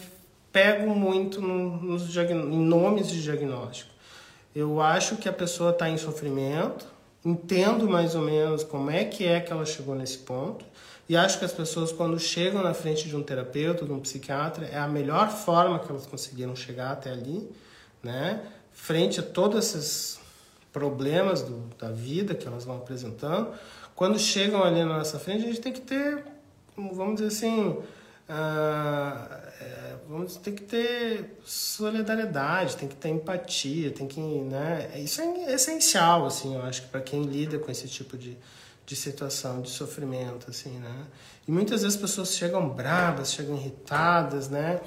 pego 0.52 0.96
muito 0.96 1.42
no, 1.42 1.82
nos 1.82 2.16
em 2.16 2.34
nomes 2.34 3.10
de 3.10 3.22
diagnóstico. 3.22 3.92
Eu 4.56 4.80
acho 4.80 5.18
que 5.18 5.28
a 5.28 5.34
pessoa 5.34 5.72
está 5.72 5.90
em 5.90 5.98
sofrimento, 5.98 6.86
entendo 7.26 7.90
mais 7.90 8.16
ou 8.16 8.22
menos 8.22 8.64
como 8.64 8.90
é 8.90 9.04
que 9.04 9.26
é 9.26 9.42
que 9.42 9.52
ela 9.52 9.66
chegou 9.66 9.96
nesse 9.96 10.20
ponto, 10.20 10.64
e 11.08 11.16
acho 11.16 11.38
que 11.38 11.46
as 11.46 11.52
pessoas, 11.52 11.92
quando 11.92 12.18
chegam 12.20 12.64
na 12.64 12.74
frente 12.74 13.08
de 13.08 13.16
um 13.16 13.22
terapeuta, 13.22 13.86
de 13.86 13.92
um 13.92 14.00
psiquiatra, 14.00 14.66
é 14.66 14.78
a 14.78 14.88
melhor 14.88 15.30
forma 15.30 15.78
que 15.78 15.90
elas 15.92 16.08
conseguiram 16.08 16.56
chegar 16.56 16.92
até 16.92 17.12
ali, 17.12 17.48
né? 18.02 18.42
Frente 18.72 19.20
a 19.20 19.24
todos 19.24 19.60
esses 19.60 20.20
problemas 20.74 21.42
do, 21.42 21.70
da 21.78 21.90
vida 21.90 22.34
que 22.34 22.48
elas 22.48 22.66
vão 22.66 22.78
apresentando. 22.78 23.52
Quando 23.96 24.18
chegam 24.18 24.64
ali 24.64 24.80
na 24.80 24.98
nossa 24.98 25.20
frente, 25.20 25.44
a 25.44 25.48
gente 25.48 25.62
tem 25.62 25.72
que 25.72 25.82
ter 25.82 26.26
vamos 26.78 27.16
dizer 27.16 27.28
assim, 27.28 27.78
ah, 28.28 29.40
é, 29.62 29.96
vamos 30.10 30.36
ter 30.38 30.52
que 30.54 30.64
ter 30.64 31.38
solidariedade, 31.46 32.76
tem 32.76 32.90
que 32.90 32.96
ter 32.96 33.10
empatia, 33.10 33.92
tem 33.92 34.08
que, 34.08 34.20
né? 34.20 34.92
Isso 34.96 35.22
é 35.22 35.54
essencial, 35.54 36.26
assim, 36.26 36.56
eu 36.56 36.62
acho 36.64 36.84
que 36.84 36.88
para 36.90 37.02
quem 37.02 37.24
lida 37.24 37.60
com 37.60 37.72
esse 37.72 37.88
tipo 37.88 38.18
de, 38.18 38.38
de 38.86 38.96
situação, 38.96 39.62
de 39.62 39.70
sofrimento, 39.70 40.50
assim, 40.50 40.72
né? 40.80 41.06
E 41.48 41.52
muitas 41.52 41.84
vezes 41.84 41.96
as 41.96 42.02
pessoas 42.02 42.36
chegam 42.36 42.68
bravas, 42.70 43.32
chegam 43.32 43.56
irritadas, 43.56 44.50
né? 44.50 44.82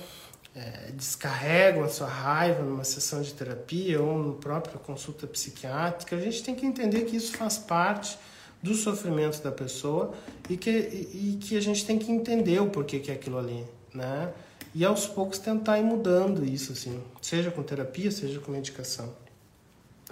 É, 0.54 0.90
descarregam 0.92 1.84
a 1.84 1.88
sua 1.88 2.08
raiva 2.08 2.62
numa 2.64 2.82
sessão 2.82 3.22
de 3.22 3.32
terapia 3.32 4.02
ou 4.02 4.18
no 4.18 4.34
próprio 4.34 4.80
consulta 4.80 5.24
psiquiátrica. 5.26 6.16
A 6.16 6.20
gente 6.20 6.42
tem 6.42 6.54
que 6.54 6.66
entender 6.66 7.02
que 7.04 7.16
isso 7.16 7.36
faz 7.36 7.58
parte 7.58 8.18
do 8.62 8.74
sofrimento 8.74 9.42
da 9.42 9.52
pessoa 9.52 10.12
e 10.48 10.56
que, 10.56 10.70
e, 10.70 11.38
que 11.40 11.56
a 11.56 11.60
gente 11.60 11.84
tem 11.86 11.98
que 11.98 12.10
entender 12.10 12.60
o 12.60 12.68
porquê 12.68 12.98
que 12.98 13.10
é 13.10 13.14
aquilo 13.14 13.38
ali, 13.38 13.64
né? 13.94 14.32
E 14.74 14.84
aos 14.84 15.06
poucos 15.06 15.38
tentar 15.38 15.78
ir 15.78 15.84
mudando 15.84 16.44
isso, 16.44 16.72
assim, 16.72 17.02
seja 17.22 17.50
com 17.50 17.62
terapia, 17.62 18.10
seja 18.10 18.38
com 18.40 18.52
medicação, 18.52 19.14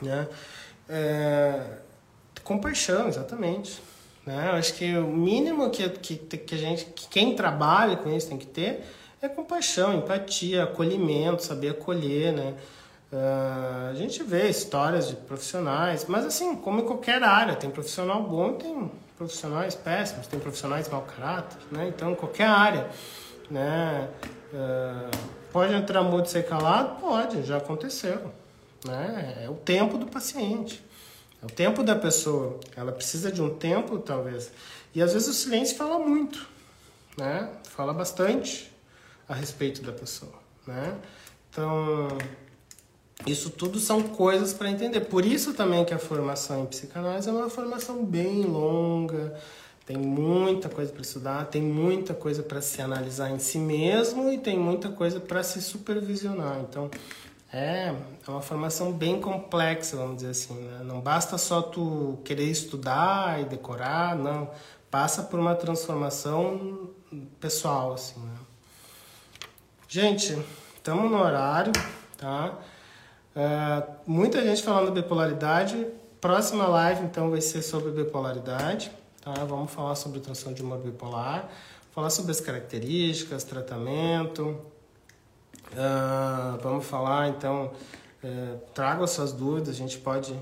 né? 0.01 0.28
É, 0.88 1.78
compaixão, 2.42 3.09
exatamente. 3.09 3.82
Né? 4.24 4.49
Eu 4.49 4.55
acho 4.55 4.74
que 4.74 4.97
o 4.97 5.07
mínimo 5.07 5.70
que, 5.70 5.88
que, 5.88 6.16
que 6.16 6.55
a 6.55 6.59
gente, 6.59 6.86
que 6.86 7.09
quem 7.09 7.36
trabalha 7.36 7.97
com 7.97 8.14
isso 8.14 8.28
tem 8.28 8.38
que 8.38 8.47
ter 8.47 8.84
é 9.20 9.28
compaixão, 9.28 9.97
empatia, 9.97 10.64
acolhimento, 10.64 11.42
saber 11.42 11.70
acolher, 11.70 12.32
né? 12.32 12.55
Uh, 13.12 13.90
a 13.90 13.94
gente 13.94 14.22
vê 14.24 14.48
histórias 14.48 15.09
de 15.09 15.14
profissionais, 15.14 16.07
mas 16.09 16.24
assim, 16.24 16.57
como 16.57 16.80
em 16.80 16.84
qualquer 16.84 17.22
área, 17.22 17.54
tem 17.54 17.70
profissional 17.70 18.20
bom 18.22 18.54
tem 18.54 18.90
profissionais 19.16 19.74
péssimos, 19.74 20.26
tem 20.26 20.40
profissionais 20.40 20.88
mau 20.88 21.02
caráter, 21.02 21.59
né? 21.70 21.88
Então, 21.88 22.14
qualquer 22.14 22.48
área, 22.48 22.90
né? 23.50 24.09
Uh, 24.52 25.16
pode 25.52 25.72
entrar 25.72 26.02
mudo 26.02 26.26
ser 26.26 26.46
calado? 26.46 27.00
Pode, 27.00 27.44
já 27.44 27.57
aconteceu, 27.59 28.32
né? 28.84 29.42
É 29.44 29.48
o 29.48 29.54
tempo 29.54 29.96
do 29.96 30.07
paciente, 30.07 30.84
é 31.42 31.46
o 31.46 31.48
tempo 31.48 31.82
da 31.84 31.94
pessoa. 31.94 32.59
Ela 32.76 32.92
precisa 32.92 33.30
de 33.30 33.40
um 33.40 33.54
tempo, 33.54 33.98
talvez. 33.98 34.50
E 34.94 35.00
às 35.00 35.12
vezes 35.12 35.28
o 35.28 35.32
silêncio 35.32 35.76
fala 35.76 35.98
muito, 35.98 36.46
né? 37.16 37.50
Fala 37.68 37.94
bastante 37.94 38.72
a 39.28 39.34
respeito 39.34 39.80
da 39.82 39.92
pessoa, 39.92 40.34
né? 40.66 40.94
Então, 41.50 42.09
isso 43.24 43.50
tudo 43.50 43.78
são 43.78 44.02
coisas 44.02 44.52
para 44.52 44.70
entender. 44.70 45.00
Por 45.00 45.24
isso 45.24 45.54
também 45.54 45.84
que 45.84 45.94
a 45.94 45.98
formação 45.98 46.62
em 46.62 46.66
psicanálise 46.66 47.28
é 47.28 47.32
uma 47.32 47.48
formação 47.48 48.04
bem 48.04 48.42
longa, 48.42 49.34
tem 49.86 49.96
muita 49.96 50.68
coisa 50.68 50.92
para 50.92 51.02
estudar, 51.02 51.46
tem 51.46 51.62
muita 51.62 52.12
coisa 52.12 52.42
para 52.42 52.60
se 52.60 52.82
analisar 52.82 53.30
em 53.30 53.38
si 53.38 53.58
mesmo 53.58 54.30
e 54.32 54.38
tem 54.38 54.58
muita 54.58 54.90
coisa 54.90 55.20
para 55.20 55.42
se 55.42 55.62
supervisionar. 55.62 56.58
Então, 56.60 56.90
é, 57.52 57.94
é 58.26 58.30
uma 58.30 58.42
formação 58.42 58.92
bem 58.92 59.20
complexa, 59.20 59.96
vamos 59.96 60.16
dizer 60.16 60.30
assim. 60.30 60.54
Né? 60.54 60.80
Não 60.84 61.00
basta 61.00 61.38
só 61.38 61.62
tu 61.62 62.18
querer 62.24 62.50
estudar 62.50 63.40
e 63.40 63.44
decorar, 63.44 64.16
não. 64.16 64.50
Passa 64.90 65.22
por 65.22 65.38
uma 65.38 65.54
transformação 65.54 66.90
pessoal, 67.40 67.94
assim, 67.94 68.18
né? 68.20 68.34
Gente, 69.88 70.36
estamos 70.74 71.10
no 71.10 71.18
horário, 71.18 71.72
tá? 72.18 72.58
Uh, 73.37 73.93
muita 74.07 74.43
gente 74.43 74.62
falando 74.62 74.91
bipolaridade. 74.91 75.87
Próxima 76.22 76.66
live, 76.66 77.05
então, 77.05 77.30
vai 77.30 77.43
ser 77.43 77.61
sobre 77.61 77.91
bipolaridade. 77.91 78.91
Tá? 79.20 79.34
Vamos 79.45 79.70
falar 79.70 79.95
sobre 79.95 80.20
transtorno 80.20 80.57
de 80.57 80.62
humor 80.62 80.78
bipolar, 80.78 81.51
falar 81.95 82.09
sobre 82.09 82.32
as 82.32 82.41
características, 82.41 83.45
tratamento. 83.45 84.59
Uh, 85.72 86.59
vamos 86.62 86.87
falar, 86.87 87.28
então, 87.28 87.70
uh, 88.24 88.59
traga 88.72 89.05
as 89.05 89.11
suas 89.11 89.32
dúvidas. 89.32 89.68
A 89.68 89.78
gente 89.78 89.99
pode, 89.99 90.34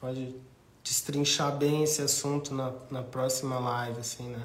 pode 0.00 0.34
destrinchar 0.82 1.56
bem 1.56 1.84
esse 1.84 2.02
assunto 2.02 2.52
na, 2.52 2.72
na 2.90 3.02
próxima 3.04 3.60
live, 3.60 4.00
assim, 4.00 4.24
né? 4.24 4.42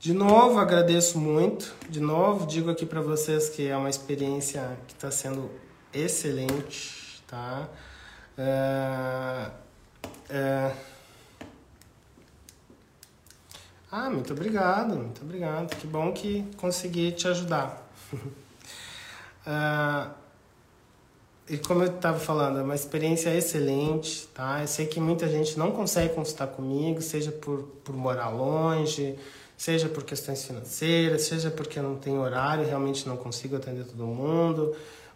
De 0.00 0.14
novo, 0.14 0.58
agradeço 0.58 1.18
muito. 1.18 1.74
De 1.88 2.00
novo, 2.00 2.46
digo 2.46 2.70
aqui 2.70 2.86
para 2.86 3.02
vocês 3.02 3.50
que 3.50 3.66
é 3.68 3.76
uma 3.76 3.90
experiência 3.90 4.78
que 4.86 4.94
está 4.94 5.10
sendo 5.10 5.50
excelente, 5.94 7.22
tá? 7.26 7.68
É, 8.36 9.50
é... 10.30 10.72
Ah, 13.90 14.10
muito 14.10 14.32
obrigado, 14.32 14.96
muito 14.96 15.22
obrigado. 15.22 15.74
Que 15.76 15.86
bom 15.86 16.12
que 16.12 16.44
consegui 16.56 17.12
te 17.12 17.28
ajudar. 17.28 17.88
é... 19.46 20.24
E 21.46 21.58
como 21.58 21.82
eu 21.82 21.94
estava 21.94 22.18
falando, 22.18 22.58
é 22.58 22.62
uma 22.62 22.74
experiência 22.74 23.28
excelente, 23.36 24.26
tá? 24.28 24.62
Eu 24.62 24.66
sei 24.66 24.86
que 24.86 24.98
muita 24.98 25.28
gente 25.28 25.58
não 25.58 25.72
consegue 25.72 26.14
consultar 26.14 26.48
comigo, 26.48 27.02
seja 27.02 27.30
por, 27.30 27.64
por 27.84 27.94
morar 27.94 28.30
longe, 28.30 29.18
seja 29.54 29.86
por 29.86 30.04
questões 30.04 30.42
financeiras, 30.42 31.22
seja 31.22 31.50
porque 31.50 31.80
não 31.82 31.96
tenho 31.96 32.20
horário, 32.20 32.66
realmente 32.66 33.06
não 33.06 33.18
consigo 33.18 33.56
atender 33.56 33.84
todo 33.84 34.06
mundo. 34.06 34.74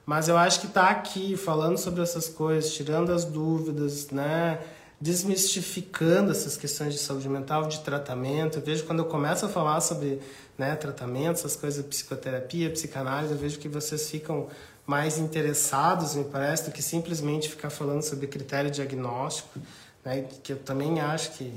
Mas 0.08 0.26
eu 0.26 0.38
acho 0.38 0.62
que 0.62 0.68
tá 0.68 0.88
aqui 0.88 1.36
falando 1.36 1.76
sobre 1.76 2.00
essas 2.00 2.30
coisas, 2.30 2.72
tirando 2.72 3.12
as 3.12 3.26
dúvidas, 3.26 4.08
né? 4.08 4.58
desmistificando 4.98 6.30
essas 6.30 6.56
questões 6.56 6.94
de 6.94 6.98
saúde 6.98 7.28
mental, 7.28 7.68
de 7.68 7.80
tratamento. 7.80 8.56
Eu 8.56 8.62
vejo 8.62 8.84
quando 8.84 9.00
eu 9.00 9.04
começo 9.04 9.44
a 9.44 9.50
falar 9.50 9.82
sobre 9.82 10.18
né, 10.56 10.74
tratamento, 10.76 11.32
essas 11.32 11.54
coisas 11.54 11.84
psicoterapia, 11.84 12.70
psicanálise, 12.70 13.34
eu 13.34 13.38
vejo 13.38 13.58
que 13.58 13.68
vocês 13.68 14.08
ficam 14.08 14.46
mais 14.86 15.18
interessados, 15.18 16.14
me 16.14 16.24
parece, 16.24 16.64
do 16.64 16.72
que 16.72 16.82
simplesmente 16.82 17.46
ficar 17.50 17.68
falando 17.68 18.00
sobre 18.00 18.26
critério 18.26 18.70
diagnóstico, 18.70 19.60
né, 20.02 20.24
que 20.42 20.54
eu 20.54 20.58
também 20.58 21.00
acho 21.00 21.32
que 21.32 21.52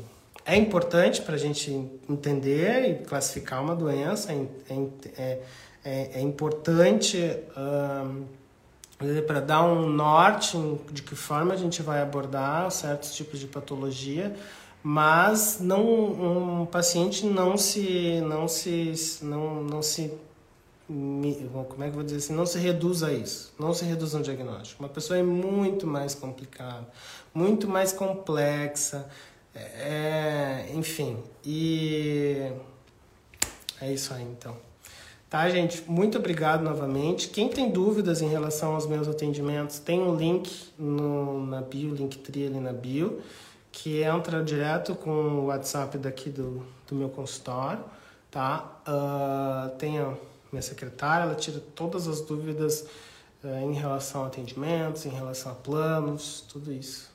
é 0.45 0.57
importante 0.57 1.21
para 1.21 1.35
a 1.35 1.39
gente 1.39 1.71
entender 2.09 2.89
e 2.89 3.05
classificar 3.05 3.63
uma 3.63 3.77
doença, 3.77 4.33
é, 4.33 4.45
é, 5.17 5.39
é, 5.85 6.09
é 6.15 6.21
importante. 6.21 7.17
Para 9.25 9.39
dar 9.39 9.63
um 9.63 9.89
norte 9.89 10.57
de 10.91 11.01
que 11.01 11.15
forma 11.15 11.53
a 11.53 11.57
gente 11.57 11.81
vai 11.81 12.01
abordar 12.01 12.69
certos 12.71 13.15
tipos 13.15 13.39
de 13.39 13.47
patologia, 13.47 14.35
mas 14.83 15.59
não 15.59 16.61
um 16.61 16.65
paciente 16.65 17.25
não 17.25 17.57
se 17.57 18.21
não 18.21 18.47
se 18.47 19.19
não, 19.21 19.63
não 19.63 19.81
se 19.81 20.13
como 20.87 21.83
é 21.83 21.87
que 21.87 21.95
vou 21.95 22.03
dizer 22.03 22.17
assim, 22.17 22.33
não 22.33 22.45
se 22.45 22.59
reduz 22.59 23.01
a 23.01 23.13
isso, 23.13 23.53
não 23.57 23.73
se 23.73 23.85
reduz 23.85 24.13
a 24.13 24.17
um 24.17 24.21
diagnóstico. 24.21 24.83
Uma 24.83 24.89
pessoa 24.89 25.17
é 25.17 25.23
muito 25.23 25.87
mais 25.87 26.13
complicada, 26.13 26.87
muito 27.33 27.67
mais 27.67 27.93
complexa, 27.93 29.07
é, 29.55 30.69
enfim, 30.73 31.17
e 31.45 32.51
é 33.79 33.91
isso 33.93 34.13
aí 34.13 34.23
então. 34.23 34.70
Tá, 35.31 35.49
gente? 35.49 35.89
Muito 35.89 36.17
obrigado 36.17 36.61
novamente. 36.61 37.29
Quem 37.29 37.47
tem 37.47 37.71
dúvidas 37.71 38.21
em 38.21 38.27
relação 38.27 38.75
aos 38.75 38.85
meus 38.85 39.07
atendimentos, 39.07 39.79
tem 39.79 40.01
um 40.01 40.13
link 40.13 40.51
no, 40.77 41.45
na 41.45 41.61
bio, 41.61 41.95
Linktree 41.95 42.47
ali 42.47 42.59
na 42.59 42.73
bio, 42.73 43.21
que 43.71 44.03
entra 44.03 44.43
direto 44.43 44.93
com 44.93 45.09
o 45.09 45.45
WhatsApp 45.45 45.97
daqui 45.97 46.29
do, 46.29 46.65
do 46.85 46.95
meu 46.95 47.07
consultório, 47.07 47.81
tá? 48.29 48.81
Uh, 48.85 49.69
tem 49.77 49.99
a 49.99 50.13
minha 50.51 50.61
secretária, 50.61 51.23
ela 51.23 51.35
tira 51.35 51.61
todas 51.73 52.09
as 52.09 52.19
dúvidas 52.19 52.85
uh, 53.41 53.47
em 53.63 53.73
relação 53.73 54.25
a 54.25 54.27
atendimentos, 54.27 55.05
em 55.05 55.11
relação 55.11 55.53
a 55.53 55.55
planos, 55.55 56.43
tudo 56.51 56.73
isso. 56.73 57.09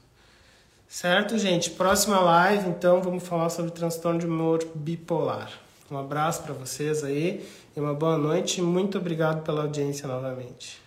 Certo, 0.88 1.36
gente? 1.36 1.68
Próxima 1.68 2.18
live, 2.18 2.66
então, 2.66 3.02
vamos 3.02 3.24
falar 3.24 3.50
sobre 3.50 3.72
transtorno 3.72 4.18
de 4.18 4.26
humor 4.26 4.66
bipolar. 4.74 5.65
Um 5.90 5.98
abraço 5.98 6.42
para 6.42 6.52
vocês 6.52 7.04
aí 7.04 7.46
e 7.76 7.80
uma 7.80 7.94
boa 7.94 8.18
noite. 8.18 8.60
Muito 8.60 8.98
obrigado 8.98 9.44
pela 9.44 9.62
audiência 9.62 10.08
novamente. 10.08 10.85